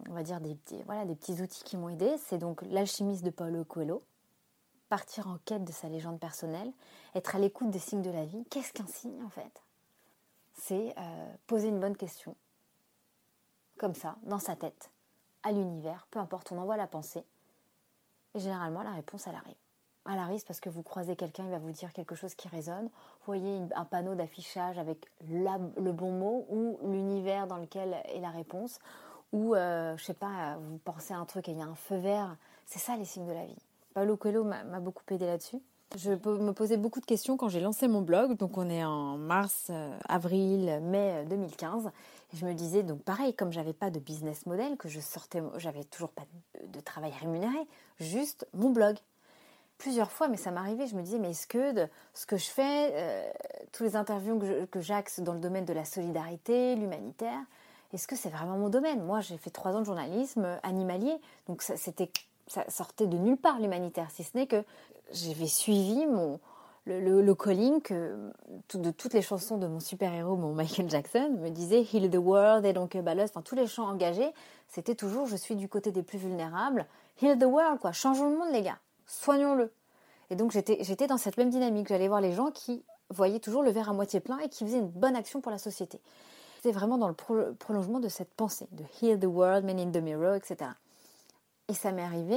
on 0.09 0.15
va 0.15 0.23
dire 0.23 0.41
des 0.41 0.55
petits, 0.55 0.81
voilà, 0.85 1.05
des 1.05 1.17
petits 1.17 1.43
outils 1.43 1.65
qui 1.65 1.77
m'ont 1.77 1.89
aidé. 1.89 2.15
C'est 2.19 2.39
donc 2.39 2.63
l'alchimiste 2.63 3.25
de 3.25 3.31
Paulo 3.31 3.65
Coelho, 3.65 4.05
partir 4.89 5.27
en 5.27 5.39
quête 5.45 5.65
de 5.65 5.73
sa 5.73 5.89
légende 5.89 6.21
personnelle, 6.21 6.73
être 7.17 7.35
à 7.35 7.41
l'écoute 7.41 7.71
des 7.71 7.81
signes 7.81 8.03
de 8.03 8.11
la 8.11 8.25
vie. 8.25 8.45
Qu'est-ce 8.51 8.73
qu'un 8.73 8.87
signe 8.87 9.21
en 9.25 9.31
fait? 9.31 9.65
C'est 10.53 10.95
euh, 10.97 11.35
poser 11.49 11.69
une 11.69 11.81
bonne 11.81 11.97
question, 11.97 12.37
comme 13.77 13.95
ça, 13.95 14.17
dans 14.23 14.39
sa 14.39 14.55
tête, 14.55 14.93
à 15.43 15.51
l'univers, 15.51 16.07
peu 16.13 16.21
importe, 16.21 16.53
on 16.53 16.59
envoie 16.59 16.77
la 16.77 16.87
pensée. 16.87 17.25
Et 18.35 18.39
généralement, 18.39 18.85
la 18.85 18.93
réponse, 18.93 19.27
elle 19.27 19.35
arrive 19.35 19.64
à 20.05 20.17
la 20.17 20.25
risque 20.27 20.47
parce 20.47 20.61
que 20.61 20.69
vous 20.69 20.83
croisez 20.83 21.17
quelqu'un, 21.17 21.45
il 21.45 21.51
va 21.51 21.59
vous 21.59 21.71
dire 21.71 21.93
quelque 21.93 22.15
chose 22.15 22.35
qui 22.35 22.49
résonne. 22.49 22.85
Vous 22.85 23.27
voyez 23.27 23.61
un 23.75 23.85
panneau 23.85 24.15
d'affichage 24.15 24.79
avec 24.79 25.11
le 25.29 25.93
bon 25.93 26.13
mot 26.13 26.47
ou 26.51 26.79
l'univers 26.91 27.47
dans 27.47 27.57
lequel 27.57 27.97
est 28.13 28.21
la 28.21 28.31
réponse. 28.31 28.79
Ou, 29.33 29.55
euh, 29.55 29.97
je 29.97 30.05
sais 30.05 30.15
pas, 30.15 30.57
vous 30.61 30.79
pensez 30.79 31.13
à 31.13 31.19
un 31.19 31.25
truc 31.25 31.49
et 31.49 31.53
il 31.53 31.59
y 31.59 31.63
a 31.63 31.67
un 31.67 31.75
feu 31.75 31.97
vert. 31.97 32.37
C'est 32.67 32.79
ça 32.79 32.97
les 32.97 33.05
signes 33.05 33.27
de 33.27 33.33
la 33.33 33.45
vie. 33.45 33.59
Paulo 33.95 34.17
Coelho 34.17 34.45
m'a 34.45 34.81
beaucoup 34.81 35.03
aidé 35.11 35.27
là-dessus. 35.27 35.61
Je 35.97 36.11
me 36.11 36.53
posais 36.53 36.77
beaucoup 36.77 36.99
de 36.99 37.05
questions 37.05 37.37
quand 37.37 37.49
j'ai 37.49 37.61
lancé 37.61 37.87
mon 37.87 38.03
blog. 38.03 38.37
Donc 38.37 38.59
on 38.59 38.69
est 38.69 38.85
en 38.85 39.17
mars, 39.17 39.69
euh, 39.71 39.97
avril, 40.09 40.81
mai 40.83 41.25
2015. 41.29 41.87
Euh, 41.87 41.91
et 42.33 42.37
je 42.37 42.47
me 42.47 42.53
disais, 42.53 42.83
donc 42.83 43.03
pareil, 43.03 43.33
comme 43.35 43.53
j'avais 43.53 43.73
pas 43.73 43.91
de 43.91 44.01
business 44.01 44.47
model, 44.47 44.77
que 44.77 44.89
je 44.89 44.99
sortais, 44.99 45.41
j'avais 45.57 45.85
toujours 45.85 46.11
pas 46.11 46.25
de 46.67 46.81
travail 46.81 47.13
rémunéré, 47.21 47.59
juste 48.01 48.49
mon 48.55 48.71
blog 48.71 48.97
plusieurs 49.79 50.11
fois, 50.11 50.29
mais 50.29 50.37
ça 50.37 50.51
m'arrivait, 50.51 50.87
je 50.87 50.97
me 50.97 51.03
disais, 51.03 51.19
mais 51.19 51.31
est-ce 51.31 51.47
que 51.47 51.89
ce 52.13 52.27
que 52.27 52.37
je 52.37 52.47
fais, 52.47 52.91
euh, 52.93 53.31
tous 53.73 53.83
les 53.83 53.97
interviews 53.97 54.41
que 54.71 54.81
j'axe 54.81 55.21
dans 55.21 55.35
le 55.35 55.41
domaine 55.41 55.65
de 55.65 55.73
la 55.73 55.85
solidarité, 55.85 56.75
l'humanitaire, 56.77 57.41
est-ce 57.93 58.09
que 58.09 58.17
c'est 58.17 58.29
vraiment 58.29 58.59
mon 58.59 58.69
domaine? 58.69 59.05
Moi, 59.05 59.21
j'ai 59.21 59.39
fait 59.39 59.51
trois 59.51 59.77
ans 59.77 59.81
de 59.81 59.85
journalisme 59.85 60.59
animalier, 60.63 61.17
donc 61.47 61.63
ça, 61.63 61.77
sortait 62.69 63.07
de 63.07 63.17
nulle 63.17 63.37
part 63.37 63.61
l'humanitaire, 63.61 64.11
si 64.11 64.25
ce 64.25 64.37
n'est 64.37 64.47
que 64.47 64.65
j'avais 65.13 65.47
suivi 65.47 66.07
mon, 66.07 66.41
le, 66.87 67.33
calling 67.35 67.81
de 68.75 68.91
toutes 68.91 69.15
les 69.15 69.23
chansons 69.23 69.59
de 69.59 69.67
mon 69.67 69.81
super-héros, 69.81 70.37
mon 70.37 70.53
Michael 70.53 70.91
Jackson, 70.91 71.37
me 71.41 71.51
disait 71.51 71.83
Heal 71.83 72.11
the 72.11 72.17
world, 72.17 72.65
et 72.67 72.73
donc 72.73 72.97
Ballos, 72.97 73.25
enfin 73.25 73.43
tous 73.43 73.55
les 73.55 73.67
chants 73.67 73.89
engagés, 73.89 74.33
c'était 74.69 74.95
toujours 74.95 75.27
je 75.27 75.37
suis 75.37 75.55
du 75.55 75.69
côté 75.69 75.93
des 75.93 76.03
plus 76.03 76.19
vulnérables, 76.19 76.87
Heal 77.23 77.39
the 77.39 77.45
world, 77.45 77.79
quoi, 77.79 77.93
changeons 77.93 78.29
le 78.29 78.37
monde, 78.37 78.53
les 78.53 78.63
gars 78.63 78.79
soignons-le. 79.07 79.73
Et 80.31 80.37
donc 80.37 80.53
j'étais 80.53 81.07
dans 81.07 81.19
cette 81.19 81.37
même 81.37 81.51
dynamique. 81.51 81.89
J'allais 81.89 82.09
voir 82.09 82.21
les 82.21 82.33
gens 82.33 82.51
qui 82.51 82.85
voyaient 83.11 83.41
toujours 83.41 83.63
le 83.63 83.71
verre 83.71 83.91
à 83.91 83.93
moitié 83.93 84.21
plein 84.21 84.39
et 84.39 84.49
qui 84.49 84.65
faisaient 84.65 84.79
une 84.79 84.89
bonne 84.89 85.17
action 85.17 85.41
pour 85.41 85.53
la 85.53 85.59
société. 85.59 86.01
C'était 86.57 86.73
vraiment 86.73 86.97
dans 86.97 87.09
le 87.09 87.55
prolongement 87.55 88.01
de 88.01 88.09
cette 88.09 88.33
pensée, 88.33 88.67
de 88.73 88.85
heal 89.03 89.19
the 89.21 89.27
world, 89.27 89.65
man 89.65 89.79
in 89.79 89.91
the 89.91 90.03
mirror, 90.03 90.35
etc. 90.35 90.71
Et 91.69 91.75
ça 91.75 91.93
m'est 91.93 92.03
arrivé, 92.03 92.37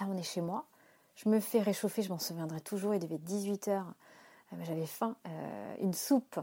là 0.00 0.06
on 0.08 0.16
est 0.16 0.22
chez 0.22 0.40
moi, 0.40 0.66
je 1.14 1.28
me 1.28 1.40
fais 1.40 1.60
réchauffer, 1.60 2.02
je 2.02 2.08
m'en 2.08 2.18
souviendrai 2.18 2.60
toujours, 2.60 2.94
il 2.94 3.00
devait 3.00 3.16
être 3.16 3.24
18h, 3.24 3.70
euh, 3.70 4.56
j'avais 4.64 4.86
faim, 4.86 5.16
euh, 5.26 5.74
une 5.80 5.94
soupe 5.94 6.40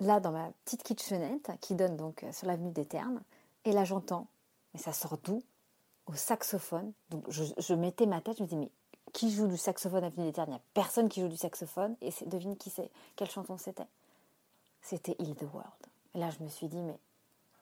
là 0.00 0.20
dans 0.20 0.32
ma 0.32 0.50
petite 0.64 0.82
kitchenette 0.82 1.50
qui 1.60 1.74
donne 1.74 1.96
donc 1.96 2.24
euh, 2.24 2.32
sur 2.32 2.46
l'avenue 2.46 2.70
des 2.70 2.84
Ternes. 2.84 3.22
Et 3.64 3.72
là 3.72 3.84
j'entends, 3.84 4.26
mais 4.72 4.80
ça 4.80 4.92
sort 4.92 5.18
d'où? 5.22 5.42
Au 6.06 6.14
saxophone. 6.14 6.92
Donc 7.08 7.24
je, 7.28 7.44
je 7.56 7.74
mettais 7.74 8.06
ma 8.06 8.20
tête, 8.20 8.38
je 8.38 8.42
me 8.42 8.48
dis 8.48 8.56
mais 8.56 8.70
qui 9.12 9.30
joue 9.30 9.46
du 9.46 9.56
saxophone 9.56 10.04
à 10.04 10.08
Avenue 10.08 10.26
des 10.26 10.32
Terres 10.32 10.46
Il 10.48 10.50
n'y 10.50 10.56
a 10.56 10.62
personne 10.74 11.08
qui 11.08 11.20
joue 11.20 11.28
du 11.28 11.36
saxophone. 11.36 11.96
Et 12.00 12.10
devine 12.26 12.56
qui 12.56 12.70
c'est, 12.70 12.90
quelle 13.16 13.30
chanson 13.30 13.56
c'était? 13.56 13.86
C'était 14.82 15.16
Heal 15.18 15.34
the 15.34 15.46
World. 15.52 15.70
Et 16.14 16.18
là, 16.18 16.30
je 16.30 16.42
me 16.42 16.48
suis 16.48 16.68
dit, 16.68 16.80
mais 16.80 16.98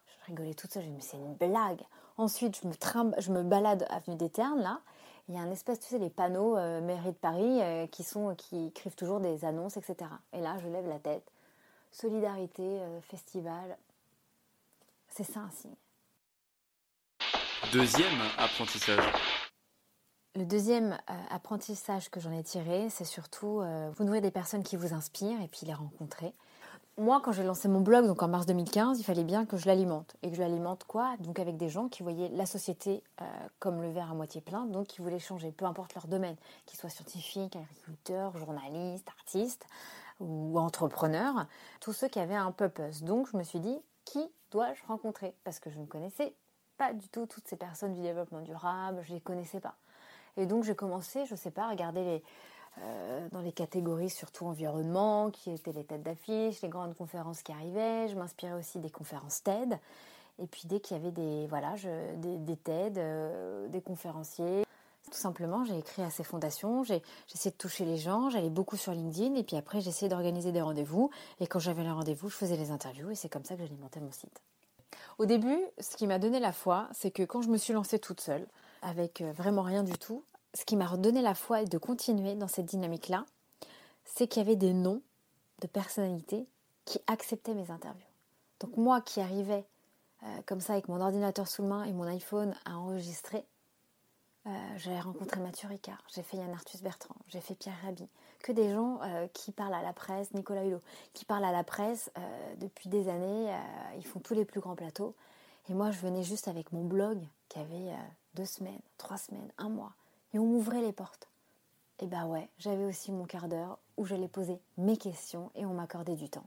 je 0.06 0.26
rigolais 0.26 0.54
toute 0.54 0.72
seule, 0.72 0.84
je 0.84 0.90
me 0.90 1.00
c'est 1.00 1.16
une 1.16 1.34
blague. 1.34 1.80
Ensuite, 2.16 2.60
je 2.62 2.68
me, 2.68 2.74
trimbe, 2.74 3.14
je 3.18 3.32
me 3.32 3.42
balade 3.42 3.86
Avenue 3.90 4.16
des 4.16 4.30
Ternes, 4.30 4.60
là. 4.60 4.80
Il 5.28 5.36
y 5.36 5.38
a 5.38 5.40
un 5.40 5.50
espèce, 5.52 5.78
tu 5.78 5.86
sais, 5.86 5.98
les 5.98 6.10
panneaux 6.10 6.56
euh, 6.56 6.80
mairie 6.80 7.12
de 7.12 7.16
Paris 7.16 7.62
euh, 7.62 7.86
qui, 7.86 8.02
sont, 8.02 8.34
qui 8.34 8.66
écrivent 8.66 8.96
toujours 8.96 9.20
des 9.20 9.44
annonces, 9.44 9.76
etc. 9.76 10.10
Et 10.32 10.40
là, 10.40 10.56
je 10.58 10.68
lève 10.68 10.86
la 10.88 10.98
tête. 10.98 11.30
Solidarité, 11.92 12.62
euh, 12.62 13.00
festival. 13.02 13.78
C'est 15.08 15.24
ça 15.24 15.40
un 15.40 15.50
signe. 15.50 15.74
deuxième 17.72 18.20
apprentissage 18.36 19.04
Le 20.34 20.46
deuxième 20.46 20.92
euh, 21.10 21.14
apprentissage 21.28 22.08
que 22.08 22.18
j'en 22.18 22.32
ai 22.32 22.42
tiré, 22.42 22.88
c'est 22.88 23.04
surtout 23.04 23.60
euh, 23.60 23.90
vous 23.94 24.04
nourrir 24.04 24.22
des 24.22 24.30
personnes 24.30 24.62
qui 24.62 24.76
vous 24.76 24.94
inspirent 24.94 25.38
et 25.42 25.46
puis 25.46 25.66
les 25.66 25.74
rencontrer. 25.74 26.32
Moi, 26.96 27.20
quand 27.22 27.32
j'ai 27.32 27.42
lancé 27.42 27.68
mon 27.68 27.82
blog, 27.82 28.06
donc 28.06 28.22
en 28.22 28.28
mars 28.28 28.46
2015, 28.46 28.98
il 28.98 29.02
fallait 29.02 29.24
bien 29.24 29.44
que 29.44 29.58
je 29.58 29.66
l'alimente. 29.66 30.16
Et 30.22 30.30
que 30.30 30.36
je 30.36 30.40
l'alimente 30.40 30.84
quoi? 30.84 31.18
Donc 31.18 31.38
avec 31.38 31.58
des 31.58 31.68
gens 31.68 31.88
qui 31.88 32.02
voyaient 32.02 32.30
la 32.30 32.46
société 32.46 33.02
euh, 33.20 33.24
comme 33.58 33.82
le 33.82 33.90
verre 33.90 34.10
à 34.10 34.14
moitié 34.14 34.40
plein, 34.40 34.64
donc 34.64 34.86
qui 34.86 35.02
voulaient 35.02 35.18
changer, 35.18 35.52
peu 35.52 35.66
importe 35.66 35.94
leur 35.94 36.06
domaine, 36.06 36.36
qu'ils 36.64 36.78
soient 36.78 36.88
scientifiques, 36.88 37.54
agriculteurs, 37.54 38.34
journalistes, 38.38 39.08
artistes 39.08 39.66
ou 40.18 40.58
entrepreneurs, 40.58 41.46
tous 41.80 41.92
ceux 41.92 42.08
qui 42.08 42.20
avaient 42.20 42.34
un 42.34 42.52
purpose. 42.52 43.02
Donc 43.02 43.28
je 43.30 43.36
me 43.36 43.42
suis 43.42 43.60
dit, 43.60 43.78
qui 44.06 44.26
dois-je 44.50 44.82
rencontrer? 44.86 45.34
Parce 45.44 45.60
que 45.60 45.68
je 45.68 45.78
ne 45.78 45.84
connaissais 45.84 46.34
pas 46.78 46.94
du 46.94 47.10
tout 47.10 47.26
toutes 47.26 47.46
ces 47.46 47.56
personnes 47.56 47.92
du 47.92 48.00
développement 48.00 48.40
durable, 48.40 49.02
je 49.02 49.10
ne 49.10 49.16
les 49.16 49.20
connaissais 49.20 49.60
pas. 49.60 49.76
Et 50.36 50.46
donc 50.46 50.64
j'ai 50.64 50.74
commencé, 50.74 51.24
je 51.26 51.32
ne 51.34 51.38
sais 51.38 51.50
pas, 51.50 51.64
à 51.64 51.70
regarder 51.70 52.22
euh, 52.78 53.28
dans 53.32 53.40
les 53.40 53.52
catégories 53.52 54.10
surtout 54.10 54.46
environnement, 54.46 55.30
qui 55.30 55.50
étaient 55.50 55.72
les 55.72 55.84
têtes 55.84 56.02
d'affiche, 56.02 56.62
les 56.62 56.68
grandes 56.68 56.94
conférences 56.94 57.42
qui 57.42 57.52
arrivaient. 57.52 58.08
Je 58.08 58.16
m'inspirais 58.16 58.54
aussi 58.54 58.78
des 58.78 58.90
conférences 58.90 59.42
TED. 59.42 59.78
Et 60.38 60.46
puis 60.46 60.62
dès 60.64 60.80
qu'il 60.80 60.96
y 60.96 61.00
avait 61.00 61.10
des, 61.10 61.46
voilà, 61.48 61.74
des, 62.16 62.56
TED, 62.56 62.96
euh, 62.96 63.68
des 63.68 63.82
conférenciers, 63.82 64.64
tout 65.10 65.18
simplement, 65.18 65.64
j'ai 65.64 65.78
écrit 65.78 66.02
à 66.02 66.08
ces 66.08 66.24
fondations, 66.24 66.84
j'ai 66.84 67.02
essayé 67.34 67.50
de 67.50 67.56
toucher 67.56 67.84
les 67.84 67.98
gens, 67.98 68.30
j'allais 68.30 68.48
beaucoup 68.48 68.78
sur 68.78 68.92
LinkedIn 68.92 69.34
et 69.34 69.42
puis 69.42 69.56
après 69.56 69.82
j'ai 69.82 69.90
essayé 69.90 70.08
d'organiser 70.08 70.52
des 70.52 70.62
rendez-vous. 70.62 71.10
Et 71.40 71.46
quand 71.46 71.58
j'avais 71.58 71.82
les 71.82 71.90
rendez-vous, 71.90 72.30
je 72.30 72.36
faisais 72.36 72.56
les 72.56 72.70
interviews 72.70 73.10
et 73.10 73.14
c'est 73.14 73.28
comme 73.28 73.44
ça 73.44 73.54
que 73.54 73.60
j'alimentais 73.60 74.00
mon 74.00 74.10
site. 74.10 74.40
Au 75.18 75.26
début, 75.26 75.58
ce 75.78 75.96
qui 75.96 76.06
m'a 76.06 76.18
donné 76.18 76.40
la 76.40 76.52
foi, 76.52 76.88
c'est 76.92 77.10
que 77.10 77.22
quand 77.24 77.42
je 77.42 77.50
me 77.50 77.58
suis 77.58 77.74
lancée 77.74 77.98
toute 77.98 78.22
seule, 78.22 78.46
avec 78.82 79.20
euh, 79.20 79.32
vraiment 79.32 79.62
rien 79.62 79.82
du 79.82 79.96
tout, 79.96 80.24
ce 80.54 80.64
qui 80.64 80.76
m'a 80.76 80.86
redonné 80.86 81.22
la 81.22 81.34
foi 81.34 81.62
et 81.62 81.66
de 81.66 81.78
continuer 81.78 82.34
dans 82.34 82.48
cette 82.48 82.66
dynamique-là, 82.66 83.24
c'est 84.04 84.26
qu'il 84.26 84.42
y 84.42 84.46
avait 84.46 84.56
des 84.56 84.74
noms 84.74 85.00
de 85.60 85.66
personnalités 85.66 86.46
qui 86.84 87.00
acceptaient 87.06 87.54
mes 87.54 87.70
interviews. 87.70 88.02
Donc 88.60 88.76
moi 88.76 89.00
qui 89.00 89.20
arrivais 89.20 89.64
euh, 90.24 90.26
comme 90.46 90.60
ça 90.60 90.74
avec 90.74 90.88
mon 90.88 91.00
ordinateur 91.00 91.48
sous 91.48 91.62
le 91.62 91.68
main 91.68 91.84
et 91.84 91.92
mon 91.92 92.04
iPhone 92.04 92.54
à 92.64 92.76
enregistrer, 92.76 93.44
euh, 94.46 94.50
j'ai 94.76 94.98
rencontré 95.00 95.40
Mathieu 95.40 95.68
Ricard, 95.68 96.02
j'ai 96.12 96.22
fait 96.22 96.36
Yann 96.36 96.50
Arthus 96.50 96.78
Bertrand, 96.82 97.14
j'ai 97.28 97.40
fait 97.40 97.54
Pierre 97.54 97.76
Rabhi, 97.84 98.08
que 98.40 98.50
des 98.50 98.72
gens 98.72 99.00
euh, 99.02 99.28
qui 99.32 99.52
parlent 99.52 99.74
à 99.74 99.82
la 99.82 99.92
presse, 99.92 100.34
Nicolas 100.34 100.64
Hulot, 100.64 100.80
qui 101.12 101.24
parlent 101.24 101.44
à 101.44 101.52
la 101.52 101.64
presse 101.64 102.10
depuis 102.58 102.88
des 102.88 103.08
années, 103.08 103.56
ils 103.96 104.06
font 104.06 104.18
tous 104.18 104.34
les 104.34 104.44
plus 104.44 104.60
grands 104.60 104.74
plateaux. 104.74 105.14
Et 105.68 105.74
moi 105.74 105.92
je 105.92 105.98
venais 105.98 106.24
juste 106.24 106.48
avec 106.48 106.72
mon 106.72 106.84
blog 106.84 107.20
qui 107.48 107.60
avait 107.60 107.92
deux 108.34 108.44
semaines, 108.44 108.80
trois 108.98 109.18
semaines, 109.18 109.52
un 109.58 109.68
mois 109.68 109.94
et 110.32 110.38
on 110.38 110.46
m'ouvrait 110.46 110.80
les 110.80 110.92
portes. 110.92 111.28
Et 112.00 112.06
bah 112.06 112.26
ouais, 112.26 112.48
j'avais 112.58 112.84
aussi 112.84 113.12
mon 113.12 113.24
quart 113.24 113.48
d'heure 113.48 113.78
où 113.96 114.04
j'allais 114.04 114.28
poser 114.28 114.60
mes 114.76 114.96
questions 114.96 115.50
et 115.54 115.64
on 115.66 115.74
m'accordait 115.74 116.16
du 116.16 116.28
temps. 116.28 116.46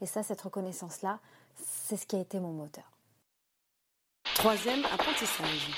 Et 0.00 0.06
ça, 0.06 0.22
cette 0.22 0.42
reconnaissance-là, 0.42 1.18
c'est 1.56 1.96
ce 1.96 2.06
qui 2.06 2.16
a 2.16 2.20
été 2.20 2.38
mon 2.38 2.52
moteur. 2.52 2.90
Troisième 4.34 4.84
apprentissage. 4.86 5.70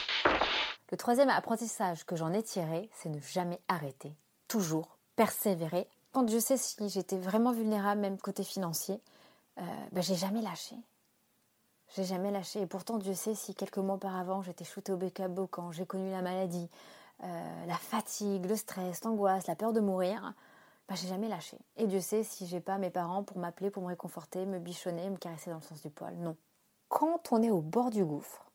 Le 0.90 0.96
troisième 0.96 1.30
apprentissage 1.30 2.04
que 2.04 2.16
j'en 2.16 2.32
ai 2.32 2.42
tiré, 2.42 2.90
c'est 2.94 3.08
ne 3.08 3.20
jamais 3.20 3.60
arrêter, 3.68 4.14
toujours 4.48 4.98
persévérer. 5.16 5.88
Quand 6.12 6.28
je 6.28 6.38
sais 6.38 6.56
si 6.56 6.88
j'étais 6.88 7.18
vraiment 7.18 7.52
vulnérable, 7.52 8.00
même 8.00 8.18
côté 8.18 8.44
financier, 8.44 9.00
euh, 9.58 9.62
bah, 9.92 10.00
j'ai 10.00 10.14
jamais 10.14 10.42
lâché. 10.42 10.76
J'ai 11.95 12.05
jamais 12.05 12.31
lâché. 12.31 12.61
Et 12.61 12.66
pourtant, 12.66 12.99
Dieu 12.99 13.14
sait 13.14 13.35
si 13.35 13.55
quelques 13.55 13.78
mois 13.78 13.97
auparavant, 13.97 14.43
j'étais 14.43 14.64
shootée 14.64 14.93
au 14.93 14.99
à 14.99 15.47
quand 15.50 15.73
j'ai 15.73 15.87
connu 15.87 16.11
la 16.11 16.23
maladie, 16.23 16.69
euh, 17.23 17.66
la 17.66 17.76
fatigue, 17.76 18.47
le 18.47 18.57
stress, 18.57 19.05
l'angoisse, 19.05 19.47
la 19.47 19.55
peur 19.55 19.73
de 19.73 19.81
mourir, 19.81 20.35
bah, 20.88 20.95
j'ai 20.95 21.09
jamais 21.09 21.28
lâché. 21.28 21.57
Et 21.76 21.87
Dieu 21.87 22.00
sait 22.00 22.23
si 22.23 22.47
j'ai 22.47 22.61
pas 22.61 22.78
mes 22.78 22.90
parents 22.90 23.23
pour 23.23 23.38
m'appeler, 23.38 23.71
pour 23.71 23.83
me 23.83 23.88
réconforter, 23.88 24.47
me 24.47 24.59
bichonner, 24.59 25.09
me 25.11 25.16
caresser 25.16 25.50
dans 25.50 25.57
le 25.57 25.62
sens 25.62 25.83
du 25.83 25.90
poil. 25.90 26.14
Non. 26.16 26.37
Quand 26.88 27.33
on 27.33 27.43
est 27.43 27.50
au 27.50 27.61
bord 27.61 27.90
du 27.90 28.05
gouffre, 28.05 28.47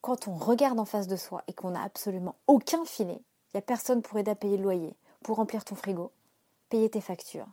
quand 0.00 0.26
on 0.26 0.34
regarde 0.34 0.80
en 0.80 0.84
face 0.84 1.06
de 1.06 1.16
soi 1.16 1.42
et 1.46 1.52
qu'on 1.52 1.70
n'a 1.70 1.82
absolument 1.82 2.34
aucun 2.48 2.84
filet, 2.84 3.20
il 3.20 3.56
n'y 3.56 3.58
a 3.58 3.62
personne 3.62 4.02
pour 4.02 4.18
aider 4.18 4.32
à 4.32 4.34
payer 4.34 4.56
le 4.56 4.64
loyer, 4.64 4.96
pour 5.22 5.36
remplir 5.36 5.64
ton 5.64 5.76
frigo, 5.76 6.10
payer 6.68 6.90
tes 6.90 7.00
factures. 7.00 7.46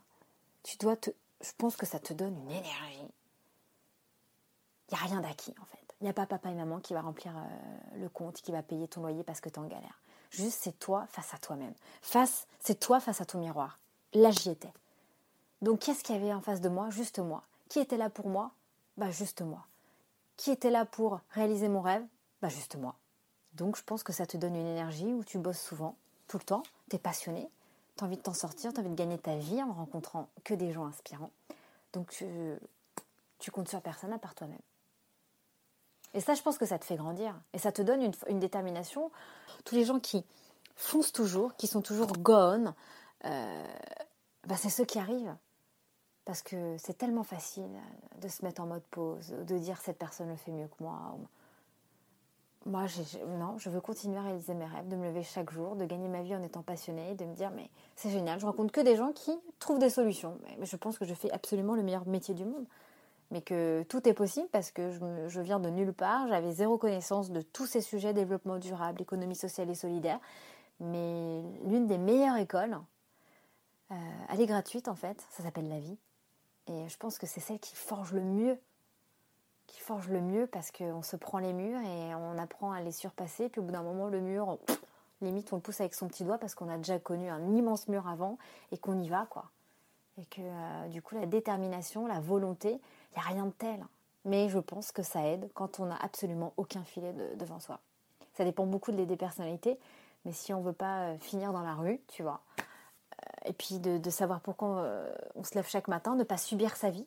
Tu 0.62 0.76
dois 0.78 0.96
te. 0.96 1.10
Je 1.40 1.52
pense 1.56 1.76
que 1.76 1.86
ça 1.86 1.98
te 1.98 2.12
donne 2.12 2.36
une 2.36 2.50
énergie. 2.50 3.08
Il 4.90 4.94
n'y 4.94 5.00
a 5.00 5.06
rien 5.06 5.20
d'acquis 5.20 5.54
en 5.60 5.64
fait. 5.64 5.94
Il 6.00 6.04
n'y 6.04 6.10
a 6.10 6.14
pas 6.14 6.26
papa 6.26 6.50
et 6.50 6.54
maman 6.54 6.80
qui 6.80 6.94
va 6.94 7.02
remplir 7.02 7.32
euh, 7.36 7.98
le 7.98 8.08
compte, 8.08 8.40
qui 8.40 8.52
va 8.52 8.62
payer 8.62 8.88
ton 8.88 9.02
loyer 9.02 9.22
parce 9.22 9.40
que 9.40 9.48
tu 9.48 9.60
en 9.60 9.66
galère. 9.66 10.00
Juste, 10.30 10.60
c'est 10.62 10.78
toi 10.78 11.06
face 11.10 11.34
à 11.34 11.38
toi-même. 11.38 11.74
Face, 12.00 12.46
c'est 12.58 12.78
toi 12.78 13.00
face 13.00 13.20
à 13.20 13.26
ton 13.26 13.38
miroir. 13.38 13.78
Là, 14.14 14.30
j'y 14.30 14.50
étais. 14.50 14.72
Donc, 15.60 15.80
qu'est-ce 15.80 16.02
qu'il 16.02 16.14
y 16.14 16.18
avait 16.18 16.32
en 16.32 16.40
face 16.40 16.60
de 16.60 16.68
moi? 16.68 16.88
Juste 16.90 17.18
moi. 17.18 17.42
Qui 17.68 17.80
était 17.80 17.98
là 17.98 18.08
pour 18.08 18.28
moi? 18.28 18.52
Bah, 18.96 19.10
juste 19.10 19.42
moi. 19.42 19.66
Qui 20.36 20.50
était 20.50 20.70
là 20.70 20.86
pour 20.86 21.20
réaliser 21.30 21.68
mon 21.68 21.82
rêve? 21.82 22.04
Bah, 22.40 22.48
juste 22.48 22.76
moi. 22.76 22.94
Donc, 23.54 23.76
je 23.76 23.82
pense 23.82 24.02
que 24.02 24.12
ça 24.12 24.24
te 24.24 24.36
donne 24.36 24.56
une 24.56 24.66
énergie 24.66 25.12
où 25.12 25.22
tu 25.22 25.38
bosses 25.38 25.60
souvent, 25.60 25.96
tout 26.28 26.38
le 26.38 26.44
temps, 26.44 26.62
tu 26.88 26.96
es 26.96 26.98
passionné, 26.98 27.50
tu 27.96 28.04
as 28.04 28.06
envie 28.06 28.16
de 28.16 28.22
t'en 28.22 28.32
sortir, 28.32 28.72
tu 28.72 28.78
as 28.78 28.80
envie 28.80 28.90
de 28.90 28.94
gagner 28.94 29.18
ta 29.18 29.36
vie 29.36 29.62
en 29.62 29.72
rencontrant 29.72 30.28
que 30.44 30.54
des 30.54 30.72
gens 30.72 30.86
inspirants. 30.86 31.30
Donc, 31.92 32.24
tu 33.38 33.50
comptes 33.50 33.68
sur 33.68 33.82
personne 33.82 34.12
à 34.12 34.18
part 34.18 34.34
toi-même. 34.34 34.58
Et 36.14 36.20
ça, 36.20 36.34
je 36.34 36.42
pense 36.42 36.58
que 36.58 36.66
ça 36.66 36.78
te 36.78 36.84
fait 36.84 36.96
grandir. 36.96 37.34
Et 37.52 37.58
ça 37.58 37.72
te 37.72 37.82
donne 37.82 38.12
une, 38.28 38.38
détermination. 38.38 39.10
Tous 39.64 39.74
les 39.74 39.84
gens 39.84 40.00
qui 40.00 40.24
foncent 40.74 41.12
toujours, 41.12 41.54
qui 41.56 41.66
sont 41.66 41.82
toujours 41.82 42.12
gone, 42.12 42.74
euh, 43.24 43.64
bah, 44.46 44.56
c'est 44.56 44.70
ceux 44.70 44.84
qui 44.84 44.98
arrivent. 44.98 45.36
Parce 46.24 46.42
que 46.42 46.76
c'est 46.78 46.96
tellement 46.96 47.22
facile 47.22 47.70
de 48.20 48.28
se 48.28 48.44
mettre 48.44 48.62
en 48.62 48.66
mode 48.66 48.82
pause, 48.90 49.30
de 49.30 49.58
dire 49.58 49.80
cette 49.80 49.98
personne 49.98 50.28
le 50.28 50.36
fait 50.36 50.52
mieux 50.52 50.68
que 50.68 50.82
moi. 50.82 51.16
Moi, 52.66 52.84
non, 53.38 53.56
je 53.58 53.70
veux 53.70 53.80
continuer 53.80 54.18
à 54.18 54.22
réaliser 54.22 54.52
mes 54.52 54.66
rêves, 54.66 54.86
de 54.86 54.94
me 54.94 55.06
lever 55.06 55.22
chaque 55.22 55.50
jour, 55.50 55.76
de 55.76 55.86
gagner 55.86 56.08
ma 56.08 56.22
vie 56.22 56.36
en 56.36 56.42
étant 56.42 56.62
passionnée, 56.62 57.14
de 57.14 57.24
me 57.24 57.34
dire 57.34 57.50
mais 57.50 57.70
c'est 57.96 58.10
génial. 58.10 58.38
Je 58.38 58.44
rencontre 58.44 58.70
que 58.70 58.82
des 58.82 58.96
gens 58.96 59.12
qui 59.12 59.32
trouvent 59.58 59.78
des 59.78 59.88
solutions. 59.88 60.38
Mais 60.58 60.66
je 60.66 60.76
pense 60.76 60.98
que 60.98 61.06
je 61.06 61.14
fais 61.14 61.30
absolument 61.30 61.74
le 61.74 61.82
meilleur 61.82 62.06
métier 62.06 62.34
du 62.34 62.44
monde 62.44 62.66
mais 63.30 63.42
que 63.42 63.84
tout 63.88 64.08
est 64.08 64.14
possible 64.14 64.48
parce 64.50 64.70
que 64.70 64.90
je, 65.28 65.40
viens 65.40 65.60
de 65.60 65.70
nulle 65.70 65.92
part, 65.92 66.28
j'avais 66.28 66.52
zéro 66.52 66.78
connaissance 66.78 67.30
de 67.30 67.40
tous 67.42 67.66
ces 67.66 67.80
sujets, 67.80 68.12
développement 68.12 68.58
durable, 68.58 69.00
économie 69.02 69.36
sociale 69.36 69.70
et 69.70 69.74
solidaire. 69.74 70.18
Mais 70.80 71.42
l'une 71.64 71.86
des 71.86 71.98
meilleures 71.98 72.36
écoles, 72.36 72.78
euh, 73.92 73.94
elle 74.28 74.40
est 74.40 74.46
gratuite 74.46 74.88
en 74.88 74.94
fait, 74.94 75.24
ça 75.30 75.42
s'appelle 75.42 75.68
la 75.68 75.78
vie. 75.78 75.98
Et 76.66 76.88
je 76.88 76.96
pense 76.96 77.18
que 77.18 77.26
c'est 77.26 77.40
celle 77.40 77.58
qui 77.58 77.74
forge 77.74 78.12
le 78.12 78.22
mieux, 78.22 78.58
qui 79.66 79.80
forge 79.80 80.08
le 80.08 80.20
mieux 80.20 80.46
parce 80.46 80.70
qu'on 80.72 81.02
se 81.02 81.16
prend 81.16 81.38
les 81.38 81.52
murs 81.52 81.80
et 81.80 82.14
on 82.14 82.38
apprend 82.38 82.72
à 82.72 82.80
les 82.80 82.92
surpasser. 82.92 83.48
Puis 83.48 83.60
au 83.60 83.64
bout 83.64 83.72
d'un 83.72 83.82
moment, 83.82 84.08
le 84.08 84.20
mur, 84.20 84.58
limite, 85.20 85.52
on 85.52 85.56
le 85.56 85.62
pousse 85.62 85.80
avec 85.80 85.94
son 85.94 86.08
petit 86.08 86.24
doigt 86.24 86.38
parce 86.38 86.54
qu'on 86.54 86.68
a 86.68 86.76
déjà 86.76 86.98
connu 86.98 87.28
un 87.28 87.54
immense 87.54 87.88
mur 87.88 88.08
avant 88.08 88.38
et 88.72 88.78
qu'on 88.78 88.98
y 88.98 89.08
va 89.08 89.26
quoi. 89.30 89.50
Et 90.18 90.24
que 90.26 90.40
euh, 90.40 90.88
du 90.88 91.02
coup, 91.02 91.14
la 91.14 91.26
détermination, 91.26 92.06
la 92.06 92.20
volonté, 92.20 92.70
il 92.70 93.18
n'y 93.18 93.22
a 93.22 93.28
rien 93.28 93.46
de 93.46 93.52
tel. 93.52 93.84
Mais 94.24 94.48
je 94.48 94.58
pense 94.58 94.92
que 94.92 95.02
ça 95.02 95.26
aide 95.26 95.50
quand 95.54 95.80
on 95.80 95.86
n'a 95.86 95.96
absolument 95.96 96.52
aucun 96.56 96.84
filet 96.84 97.14
devant 97.36 97.58
soi. 97.58 97.80
Ça 98.34 98.44
dépend 98.44 98.66
beaucoup 98.66 98.92
des 98.92 99.16
personnalités, 99.16 99.78
mais 100.24 100.32
si 100.32 100.52
on 100.52 100.60
veut 100.60 100.74
pas 100.74 101.04
euh, 101.04 101.18
finir 101.18 101.52
dans 101.52 101.62
la 101.62 101.74
rue, 101.74 102.00
tu 102.08 102.22
vois, 102.22 102.40
euh, 102.58 103.48
et 103.48 103.52
puis 103.52 103.78
de, 103.78 104.10
savoir 104.10 104.40
pourquoi 104.40 104.86
on 105.34 105.44
se 105.44 105.54
lève 105.54 105.66
chaque 105.66 105.88
matin, 105.88 106.14
ne 106.16 106.24
pas 106.24 106.36
subir 106.36 106.76
sa 106.76 106.90
vie, 106.90 107.06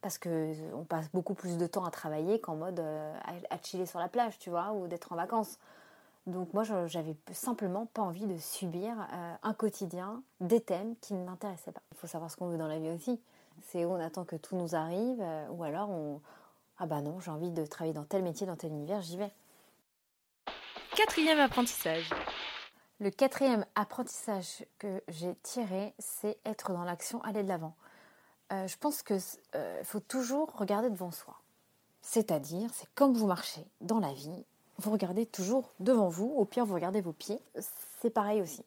parce 0.00 0.16
qu'on 0.16 0.86
passe 0.88 1.10
beaucoup 1.12 1.34
plus 1.34 1.58
de 1.58 1.66
temps 1.66 1.84
à 1.84 1.90
travailler 1.90 2.40
qu'en 2.40 2.56
mode 2.56 2.80
à, 2.80 3.58
chiller 3.62 3.84
sur 3.84 3.98
la 3.98 4.08
plage, 4.08 4.38
tu 4.38 4.48
vois, 4.48 4.72
ou 4.72 4.86
d'être 4.86 5.12
en 5.12 5.16
vacances. 5.16 5.58
Donc 6.28 6.52
moi, 6.52 6.62
j'avais 6.62 7.16
simplement 7.32 7.86
pas 7.86 8.02
envie 8.02 8.26
de 8.26 8.36
subir 8.36 8.94
un 9.42 9.54
quotidien, 9.54 10.22
des 10.40 10.60
thèmes 10.60 10.94
qui 11.00 11.14
ne 11.14 11.24
m'intéressaient 11.24 11.72
pas. 11.72 11.80
Il 11.92 11.96
faut 11.96 12.06
savoir 12.06 12.30
ce 12.30 12.36
qu'on 12.36 12.48
veut 12.48 12.58
dans 12.58 12.68
la 12.68 12.78
vie 12.78 12.90
aussi. 12.90 13.18
C'est 13.62 13.84
où 13.84 13.92
on 13.92 14.00
attend 14.00 14.24
que 14.24 14.36
tout 14.36 14.56
nous 14.56 14.74
arrive, 14.74 15.20
euh, 15.20 15.48
ou 15.50 15.64
alors 15.64 15.90
on... 15.90 16.20
Ah 16.78 16.86
bah 16.86 17.00
non, 17.00 17.18
j'ai 17.20 17.30
envie 17.30 17.50
de 17.50 17.66
travailler 17.66 17.92
dans 17.92 18.04
tel 18.04 18.22
métier, 18.22 18.46
dans 18.46 18.56
tel 18.56 18.70
univers, 18.70 19.00
j'y 19.02 19.16
vais. 19.16 19.32
Quatrième 20.96 21.40
apprentissage. 21.40 22.10
Le 23.00 23.10
quatrième 23.10 23.64
apprentissage 23.74 24.64
que 24.78 25.02
j'ai 25.08 25.34
tiré, 25.42 25.94
c'est 25.98 26.38
être 26.44 26.72
dans 26.72 26.84
l'action, 26.84 27.22
aller 27.24 27.42
de 27.42 27.48
l'avant. 27.48 27.74
Euh, 28.52 28.66
je 28.66 28.76
pense 28.76 29.02
qu'il 29.02 29.20
euh, 29.54 29.82
faut 29.84 30.00
toujours 30.00 30.52
regarder 30.56 30.90
devant 30.90 31.10
soi. 31.10 31.34
C'est-à-dire, 32.00 32.70
c'est 32.74 32.88
comme 32.94 33.14
vous 33.14 33.26
marchez 33.26 33.64
dans 33.80 33.98
la 33.98 34.12
vie, 34.12 34.44
vous 34.78 34.90
regardez 34.90 35.26
toujours 35.26 35.70
devant 35.80 36.08
vous, 36.08 36.32
au 36.36 36.44
pire 36.44 36.64
vous 36.64 36.74
regardez 36.74 37.00
vos 37.00 37.12
pieds, 37.12 37.40
c'est 38.00 38.10
pareil 38.10 38.40
aussi. 38.40 38.64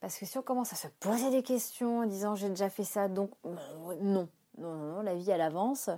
Parce 0.00 0.18
que 0.18 0.26
si 0.26 0.36
on 0.36 0.42
commence 0.42 0.72
à 0.72 0.76
se 0.76 0.88
poser 1.00 1.30
des 1.30 1.42
questions 1.42 2.00
en 2.00 2.06
disant 2.06 2.34
j'ai 2.34 2.50
déjà 2.50 2.68
fait 2.68 2.84
ça, 2.84 3.08
donc 3.08 3.30
non, 3.44 4.28
Non, 4.58 4.74
non, 4.74 4.92
non, 4.96 5.02
la 5.02 5.14
vie 5.14 5.30
elle 5.30 5.40
avance. 5.40 5.88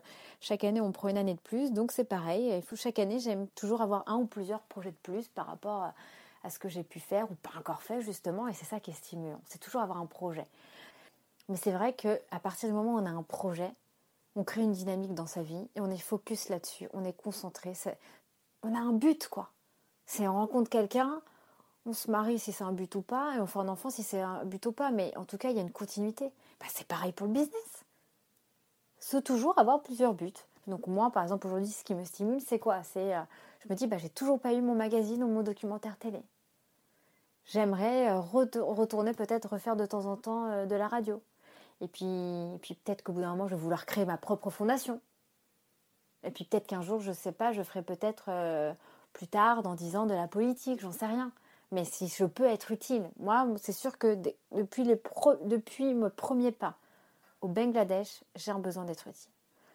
Chaque 0.40 0.62
année 0.62 0.80
on 0.80 0.92
prend 0.92 1.08
une 1.08 1.18
année 1.18 1.34
de 1.34 1.40
plus, 1.40 1.72
donc 1.72 1.90
c'est 1.90 2.04
pareil. 2.04 2.52
Il 2.56 2.62
faut 2.62 2.76
chaque 2.76 3.00
année 3.00 3.18
j'aime 3.18 3.48
toujours 3.48 3.82
avoir 3.82 4.04
un 4.06 4.16
ou 4.16 4.26
plusieurs 4.26 4.60
projets 4.60 4.92
de 4.92 4.96
plus 5.02 5.28
par 5.28 5.46
rapport 5.46 5.92
à, 6.44 6.50
ce 6.50 6.60
que 6.60 6.68
j'ai 6.68 6.84
pu 6.84 7.00
faire 7.00 7.28
ou 7.28 7.34
pas 7.34 7.58
encore 7.58 7.82
fait 7.82 8.00
justement, 8.00 8.46
et 8.46 8.52
c'est 8.52 8.64
ça 8.64 8.78
qui 8.78 8.92
est 8.92 8.94
stimulant. 8.94 9.40
C'est 9.46 9.58
toujours 9.58 9.80
avoir 9.80 9.98
un 9.98 10.06
projet. 10.06 10.46
Mais 11.48 11.56
c'est 11.56 11.72
vrai 11.72 11.92
que 11.92 12.20
à 12.30 12.38
partir 12.38 12.68
du 12.68 12.74
moment 12.76 12.94
où 12.94 12.98
on 12.98 13.06
a 13.06 13.10
un 13.10 13.24
projet, 13.24 13.72
on 14.36 14.44
crée 14.44 14.62
une 14.62 14.72
dynamique 14.72 15.14
dans 15.14 15.26
sa 15.26 15.42
vie 15.42 15.68
et 15.74 15.80
on 15.80 15.90
est 15.90 15.98
focus 15.98 16.48
là-dessus, 16.48 16.88
on 16.92 17.04
est 17.04 17.12
concentré. 17.12 17.74
On 18.62 18.74
a 18.74 18.78
un 18.78 18.92
but 18.92 19.28
quoi. 19.28 19.50
C'est 20.06 20.26
on 20.28 20.34
rencontre 20.34 20.70
quelqu'un, 20.70 21.20
on 21.84 21.92
se 21.92 22.10
marie 22.10 22.38
si 22.38 22.52
c'est 22.52 22.64
un 22.64 22.72
but 22.72 22.94
ou 22.94 23.02
pas, 23.02 23.36
et 23.36 23.40
on 23.40 23.46
fait 23.46 23.58
un 23.58 23.68
enfant 23.68 23.90
si 23.90 24.02
c'est 24.02 24.20
un 24.20 24.44
but 24.44 24.64
ou 24.66 24.72
pas, 24.72 24.90
mais 24.90 25.16
en 25.16 25.24
tout 25.24 25.38
cas 25.38 25.50
il 25.50 25.56
y 25.56 25.58
a 25.58 25.62
une 25.62 25.72
continuité. 25.72 26.32
Bah, 26.60 26.66
c'est 26.72 26.86
pareil 26.86 27.12
pour 27.12 27.26
le 27.26 27.32
business. 27.32 27.84
C'est 28.98 29.22
toujours 29.22 29.58
avoir 29.58 29.82
plusieurs 29.82 30.14
buts. 30.14 30.32
Donc 30.66 30.86
moi 30.86 31.10
par 31.10 31.22
exemple 31.22 31.46
aujourd'hui 31.46 31.70
ce 31.70 31.84
qui 31.84 31.94
me 31.94 32.04
stimule 32.04 32.40
c'est 32.40 32.58
quoi? 32.58 32.82
C'est 32.82 33.14
euh, 33.14 33.22
je 33.60 33.68
me 33.68 33.74
dis 33.76 33.86
bah 33.86 33.98
j'ai 33.98 34.08
toujours 34.08 34.40
pas 34.40 34.52
eu 34.52 34.60
mon 34.60 34.74
magazine 34.74 35.22
ou 35.22 35.28
mon 35.28 35.42
documentaire 35.42 35.96
télé. 35.96 36.22
J'aimerais 37.46 38.08
euh, 38.10 38.20
retourner 38.20 39.12
peut-être 39.12 39.50
refaire 39.50 39.76
de 39.76 39.86
temps 39.86 40.06
en 40.06 40.16
temps 40.16 40.46
euh, 40.50 40.66
de 40.66 40.74
la 40.74 40.88
radio. 40.88 41.22
Et 41.80 41.88
puis, 41.88 42.06
puis 42.62 42.74
peut-être 42.74 43.02
qu'au 43.02 43.12
bout 43.12 43.20
d'un 43.20 43.30
moment, 43.30 43.48
je 43.48 43.54
vais 43.54 43.60
vouloir 43.60 43.86
créer 43.86 44.04
ma 44.04 44.16
propre 44.16 44.50
fondation. 44.50 45.00
Et 46.26 46.30
puis 46.30 46.44
peut-être 46.44 46.66
qu'un 46.66 46.82
jour, 46.82 47.00
je 47.00 47.10
ne 47.10 47.14
sais 47.14 47.32
pas, 47.32 47.52
je 47.52 47.62
ferai 47.62 47.82
peut-être 47.82 48.24
euh, 48.28 48.72
plus 49.12 49.28
tard, 49.28 49.62
dans 49.62 49.74
dix 49.74 49.96
ans, 49.96 50.06
de 50.06 50.14
la 50.14 50.26
politique, 50.26 50.80
j'en 50.80 50.92
sais 50.92 51.06
rien. 51.06 51.32
Mais 51.72 51.84
si 51.84 52.08
je 52.08 52.24
peux 52.24 52.44
être 52.44 52.72
utile, 52.72 53.08
moi, 53.18 53.46
c'est 53.56 53.72
sûr 53.72 53.96
que 53.98 54.18
depuis, 54.52 55.94
mon 55.94 56.10
premier 56.10 56.52
pas 56.52 56.74
au 57.40 57.48
Bangladesh, 57.48 58.24
j'ai 58.34 58.50
un 58.50 58.58
besoin 58.58 58.84
d'être 58.84 59.06
utile. 59.08 59.30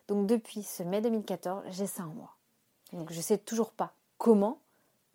Donc 0.08 0.28
depuis 0.28 0.64
ce 0.64 0.84
mai 0.84 1.02
2014, 1.02 1.64
j'ai 1.70 1.88
ça 1.88 2.04
en 2.04 2.14
moi. 2.14 2.36
Donc 2.92 3.12
je 3.12 3.18
ne 3.18 3.22
sais 3.22 3.38
toujours 3.38 3.72
pas 3.72 3.94
comment, 4.18 4.60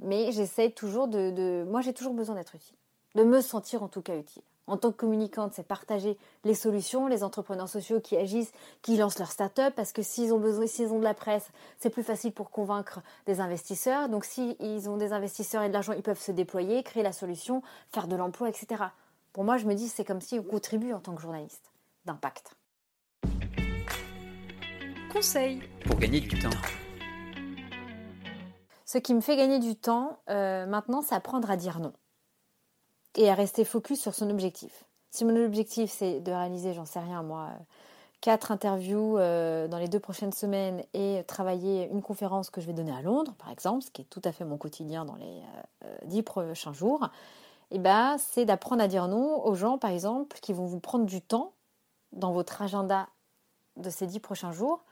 mais 0.01 0.33
j'essaie 0.33 0.71
toujours 0.71 1.09
de, 1.09 1.65
Moi, 1.69 1.81
j'ai 1.83 1.93
toujours 1.93 2.15
besoin 2.15 2.35
d'être 2.35 2.55
utile, 2.55 2.77
de 3.17 3.25
me 3.25 3.41
sentir 3.41 3.83
en 3.83 3.89
tout 3.89 4.03
cas 4.03 4.17
utile. 4.17 4.43
En 4.69 4.77
tant 4.77 4.91
que 4.91 4.97
communicante, 4.97 5.53
c'est 5.55 5.67
partager 5.67 6.19
les 6.45 6.55
solutions, 6.55 7.07
les 7.07 7.23
entrepreneurs 7.23 7.69
sociaux 7.69 8.01
qui 8.01 8.17
agissent, 8.17 8.53
qui 8.83 8.97
lancent 8.97 9.19
leur 9.19 9.31
start-up, 9.31 9.73
parce 9.77 9.93
que 9.93 10.03
s'ils 10.03 10.35
ont 10.35 10.41
besoin, 10.41 10.67
s'ils 10.67 10.93
ont 10.93 10.99
de 10.99 11.05
la 11.05 11.15
presse, 11.15 11.49
c'est 11.79 11.89
plus 11.89 12.03
facile 12.03 12.33
pour 12.33 12.51
convaincre 12.51 13.01
des 13.27 13.41
investisseurs. 13.41 14.09
Donc, 14.09 14.25
s'ils 14.25 14.89
ont 14.89 14.97
des 14.97 15.13
investisseurs 15.13 15.63
et 15.63 15.69
de 15.69 15.73
l'argent, 15.73 15.93
ils 15.93 16.03
peuvent 16.03 16.21
se 16.21 16.33
déployer, 16.33 16.83
créer 16.83 17.05
la 17.05 17.13
solution, 17.13 17.63
faire 17.93 18.09
de 18.09 18.17
l'emploi, 18.17 18.49
etc. 18.49 18.83
Pour 19.33 19.45
moi, 19.45 19.57
je 19.57 19.67
me 19.67 19.75
dis, 19.75 19.89
c'est 19.89 20.05
comme 20.05 20.21
si 20.21 20.41
on 20.41 20.43
contribue 20.43 20.93
en 20.93 21.01
tant 21.01 21.15
que 21.15 21.23
journaliste 21.23 21.71
d'impact. 22.05 22.57
Conseil 25.13 25.63
pour 25.87 25.97
gagner 25.97 26.21
du 26.21 26.39
temps. 26.41 26.51
Ce 28.85 28.99
qui 28.99 29.15
me 29.15 29.21
fait 29.21 29.37
gagner 29.37 29.61
du 29.61 29.77
temps 29.77 30.19
euh, 30.29 30.67
maintenant, 30.67 31.03
c'est 31.03 31.15
apprendre 31.15 31.51
à 31.51 31.57
dire 31.57 31.79
non 31.79 31.93
et 33.17 33.29
à 33.31 33.35
rester 33.35 33.65
focus 33.65 34.01
sur 34.01 34.15
son 34.15 34.31
objectif. 34.31 34.85
Si 35.11 35.25
mon 35.25 35.37
objectif 35.45 35.91
c'est 35.91 36.21
de 36.21 36.31
réaliser, 36.31 36.73
j'en 36.75 36.85
sais 36.85 37.01
rien 37.01 37.23
moi, 37.23 37.51
quatre 38.21 38.53
interviews 38.53 39.19
euh, 39.19 39.69
dans 39.69 39.79
les 39.79 39.89
deux 39.89 40.01
prochaines 40.01 40.33
semaines 40.33 40.83
et 40.95 41.23
travailler 41.27 41.89
une 41.91 42.03
conférence 42.03 42.51
que 42.51 42.61
je 42.61 42.67
vais 42.67 42.73
donner 42.73 42.93
à 42.93 43.03
Londres, 43.03 43.35
par 43.39 43.51
exemple, 43.51 43.83
ce 43.85 43.91
qui 43.91 44.03
est 44.03 44.07
tout 44.07 44.23
à 44.25 44.33
fait 44.33 44.45
mon 44.45 44.59
quotidien 44.59 45.05
dans 45.05 45.17
les 45.17 45.43
euh, 45.85 45.97
dix 46.05 46.23
prochains 46.23 46.73
jours, 46.73 47.09
eh 47.71 47.79
ben, 47.79 48.17
c'est 48.19 48.45
d'apprendre 48.45 48.83
à 48.83 48.89
dire 48.89 49.09
non 49.09 49.45
aux 49.45 49.55
gens, 49.55 49.79
par 49.79 49.91
exemple, 49.91 50.39
qui 50.41 50.53
vont 50.53 50.67
vous 50.67 50.81
prendre 50.81 51.05
du 51.05 51.21
temps 51.21 51.53
dans 52.13 52.33
votre 52.33 52.63
agenda 52.63 53.09
de 53.77 53.91
ces 53.91 54.07
dix 54.07 54.21
prochains 54.21 54.53
jours, 54.53 54.85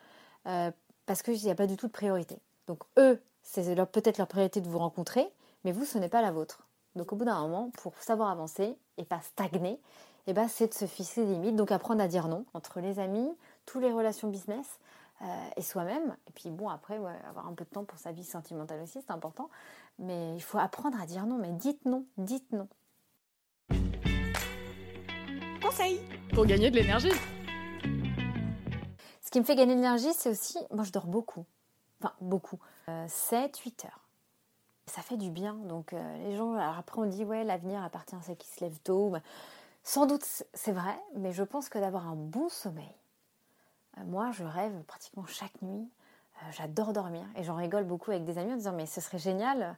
parce 1.07 1.23
qu'il 1.23 1.35
n'y 1.35 1.51
a 1.51 1.55
pas 1.55 1.67
du 1.67 1.77
tout 1.77 1.87
de 1.87 1.93
priorité. 1.93 2.39
Donc 2.67 2.81
eux, 2.99 3.23
c'est 3.43 3.75
peut-être 3.93 4.19
leur 4.19 4.27
priorité 4.27 4.61
de 4.61 4.69
vous 4.69 4.79
rencontrer, 4.79 5.31
mais 5.65 5.73
vous, 5.73 5.85
ce 5.85 5.99
n'est 5.99 6.09
pas 6.09 6.21
la 6.21 6.33
vôtre. 6.33 6.64
Donc 6.97 7.13
au 7.13 7.17
bout 7.17 7.25
d'un 7.25 7.41
moment, 7.41 7.71
pour 7.71 7.95
savoir 8.03 8.31
avancer 8.31 8.77
et 8.99 9.05
pas 9.05 9.21
stagner, 9.21 9.81
eh 10.27 10.33
ben, 10.33 10.49
c'est 10.49 10.69
de 10.69 10.75
se 10.75 10.87
fixer 10.87 11.25
des 11.25 11.33
limites, 11.33 11.57
donc 11.57 11.73
apprendre 11.73 12.03
à 12.03 12.09
dire 12.09 12.29
non 12.29 12.45
entre 12.55 12.81
les 12.81 12.99
amis, 12.99 13.29
toutes 13.67 13.83
les 13.83 13.93
relations 13.93 14.29
business 14.29 14.79
euh, 15.23 15.27
et 15.57 15.63
soi-même. 15.63 16.17
Et 16.29 16.33
puis 16.33 16.51
bon, 16.51 16.69
après, 16.69 16.97
avoir 17.29 17.47
un 17.47 17.55
peu 17.55 17.65
de 17.65 17.71
temps 17.71 17.85
pour 17.85 17.99
sa 17.99 18.13
vie 18.13 18.25
sentimentale 18.25 18.81
aussi, 18.83 19.01
c'est 19.01 19.13
important. 19.13 19.51
Mais 19.99 20.35
il 20.35 20.43
faut 20.43 20.59
apprendre 20.59 21.01
à 21.01 21.07
dire 21.07 21.27
non, 21.27 21.37
mais 21.37 21.51
dites 21.51 21.85
non, 21.85 22.07
dites 22.17 22.53
non. 22.53 22.69
Conseil 25.63 26.01
pour 26.35 26.47
gagner 26.47 26.71
de 26.71 26.77
l'énergie. 26.77 27.13
Ce 29.21 29.31
qui 29.31 29.41
me 29.41 29.45
fait 29.45 29.57
gagner 29.57 29.75
de 29.75 29.81
l'énergie, 29.81 30.13
c'est 30.15 30.31
aussi, 30.31 30.59
moi 30.71 30.85
je 30.85 30.93
dors 30.93 31.07
beaucoup 31.07 31.45
enfin 32.05 32.15
beaucoup, 32.21 32.59
7-8 32.89 32.89
euh, 32.89 33.87
heures. 33.87 34.04
Ça 34.87 35.03
fait 35.03 35.17
du 35.17 35.31
bien. 35.31 35.55
Donc 35.55 35.93
euh, 35.93 36.17
les 36.19 36.37
gens, 36.37 36.55
alors 36.55 36.79
après 36.79 37.01
on 37.01 37.07
dit 37.07 37.25
ouais 37.25 37.45
l'avenir 37.45 37.83
appartient 37.83 38.15
à 38.15 38.23
ceux 38.23 38.35
qui 38.35 38.49
se 38.49 38.63
lèvent 38.63 38.81
tôt. 38.81 39.13
Sans 39.83 40.07
doute 40.07 40.25
c'est 40.53 40.73
vrai, 40.73 40.99
mais 41.17 41.33
je 41.33 41.43
pense 41.43 41.69
que 41.69 41.79
d'avoir 41.79 42.09
un 42.09 42.17
bon 42.17 42.49
sommeil. 42.49 42.95
Euh, 43.99 44.05
moi 44.05 44.31
je 44.33 44.45
rêve 44.45 44.83
pratiquement 44.85 45.25
chaque 45.27 45.61
nuit. 45.63 45.89
J'adore 46.51 46.93
dormir 46.93 47.25
et 47.37 47.45
j'en 47.45 47.55
rigole 47.55 47.85
beaucoup 47.85 48.11
avec 48.11 48.25
des 48.25 48.39
amis 48.39 48.53
en 48.53 48.57
disant 48.57 48.73
mais 48.73 48.87
ce 48.87 49.01
serait 49.01 49.19
génial. 49.19 49.77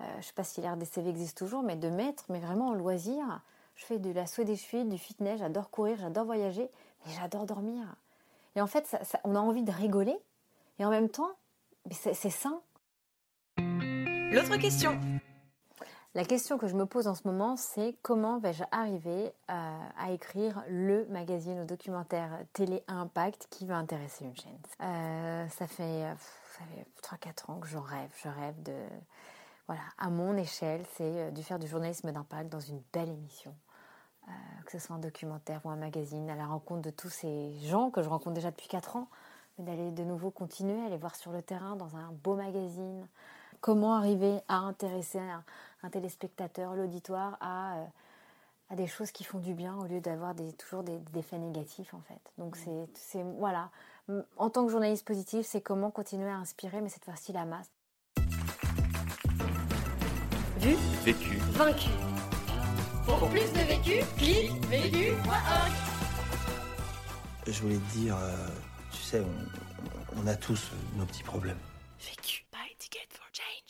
je 0.00 0.24
sais 0.24 0.32
pas 0.32 0.42
si 0.42 0.62
l'RDCV 0.62 1.10
existe 1.10 1.36
toujours, 1.36 1.62
mais 1.62 1.76
de 1.76 1.90
mettre 1.90 2.24
mais 2.30 2.40
vraiment 2.40 2.68
en 2.68 2.72
loisir. 2.72 3.42
Je 3.76 3.84
fais 3.84 3.98
de 3.98 4.10
la 4.10 4.26
Swedish 4.26 4.62
Fit, 4.62 4.84
du 4.86 4.98
fitness, 4.98 5.38
j'adore 5.38 5.70
courir, 5.70 5.98
j'adore 6.00 6.24
voyager, 6.24 6.68
mais 7.06 7.12
j'adore 7.12 7.46
dormir. 7.46 7.84
Et 8.56 8.60
en 8.60 8.66
fait, 8.66 8.96
on 9.22 9.36
a 9.36 9.38
envie 9.38 9.62
de 9.62 9.70
rigoler, 9.70 10.18
et 10.80 10.84
en 10.84 10.90
même 10.90 11.08
temps, 11.08 11.30
c'est 11.92 12.30
sain. 12.30 12.60
L'autre 14.30 14.56
question. 14.58 15.00
La 16.14 16.24
question 16.24 16.58
que 16.58 16.66
je 16.68 16.74
me 16.74 16.84
pose 16.84 17.06
en 17.06 17.14
ce 17.14 17.26
moment, 17.26 17.56
c'est 17.56 17.96
comment 18.02 18.38
vais-je 18.38 18.62
arriver 18.70 19.32
à, 19.48 20.10
écrire 20.10 20.62
le 20.68 21.06
magazine 21.06 21.60
ou 21.60 21.64
documentaire 21.64 22.30
télé 22.52 22.82
impact 22.88 23.46
qui 23.50 23.64
va 23.64 23.76
intéresser 23.76 24.26
une 24.26 24.36
chaîne? 24.36 24.58
Euh, 24.82 25.48
ça 25.48 25.66
fait, 25.66 26.04
fait 26.44 26.86
3-4 27.02 27.50
ans 27.50 27.60
que 27.60 27.68
j'en 27.68 27.80
rêve. 27.80 28.10
Je 28.22 28.28
rêve 28.28 28.62
de, 28.62 28.74
voilà, 29.66 29.82
à 29.96 30.10
mon 30.10 30.36
échelle, 30.36 30.84
c'est 30.96 31.04
euh, 31.04 31.30
de 31.30 31.40
faire 31.40 31.58
du 31.58 31.66
journalisme 31.66 32.12
d'impact 32.12 32.50
dans 32.50 32.60
une 32.60 32.82
belle 32.92 33.10
émission. 33.10 33.54
Euh, 34.28 34.30
que 34.66 34.72
ce 34.72 34.78
soit 34.78 34.96
un 34.96 35.00
documentaire 35.00 35.60
ou 35.64 35.70
un 35.70 35.76
magazine, 35.76 36.28
à 36.28 36.36
la 36.36 36.46
rencontre 36.46 36.82
de 36.82 36.90
tous 36.90 37.08
ces 37.08 37.54
gens 37.62 37.90
que 37.90 38.02
je 38.02 38.08
rencontre 38.10 38.34
déjà 38.34 38.50
depuis 38.50 38.68
4 38.68 38.96
ans, 38.96 39.08
d'aller 39.58 39.90
de 39.90 40.04
nouveau 40.04 40.30
continuer, 40.30 40.84
aller 40.84 40.98
voir 40.98 41.16
sur 41.16 41.32
le 41.32 41.40
terrain 41.40 41.76
dans 41.76 41.96
un 41.96 42.12
beau 42.12 42.34
magazine. 42.34 43.06
Comment 43.60 43.94
arriver 43.94 44.40
à 44.48 44.56
intéresser 44.56 45.20
un, 45.82 45.90
téléspectateur, 45.90 46.74
l'auditoire, 46.74 47.36
à, 47.40 47.76
euh, 47.76 47.84
à, 48.70 48.76
des 48.76 48.86
choses 48.86 49.10
qui 49.10 49.24
font 49.24 49.38
du 49.38 49.54
bien 49.54 49.76
au 49.76 49.84
lieu 49.84 50.00
d'avoir 50.00 50.34
des, 50.34 50.52
toujours 50.52 50.82
des, 50.82 51.22
faits 51.22 51.40
négatifs 51.40 51.94
en 51.94 52.00
fait. 52.00 52.20
Donc 52.38 52.56
mm. 52.56 52.86
c'est 52.94 53.22
voilà. 53.38 53.70
En 54.36 54.48
tant 54.48 54.64
que 54.64 54.72
journaliste 54.72 55.06
positif, 55.06 55.46
c'est 55.46 55.60
comment 55.60 55.90
continuer 55.90 56.30
à 56.30 56.36
inspirer, 56.36 56.80
mais 56.80 56.88
cette 56.88 57.04
fois-ci 57.04 57.32
la 57.32 57.44
masse. 57.44 57.70
Vu, 60.58 60.74
vécu, 61.04 61.36
vaincu. 61.52 61.90
Pour 63.04 63.28
plus 63.28 63.52
de 63.52 63.60
vécu, 63.60 64.04
clique 64.16 64.64
vécu.org. 64.66 65.72
Je 67.46 67.62
voulais 67.62 67.76
te 67.76 67.96
dire. 67.96 68.16
Euh, 68.16 68.48
tu 68.90 69.02
sais, 69.02 69.22
on, 70.16 70.26
a 70.26 70.34
tous 70.34 70.70
nos 70.96 71.04
petits 71.04 71.22
problèmes. 71.22 71.58
Vécu 72.00 72.47
get 72.90 73.12
for 73.12 73.28
change. 73.32 73.67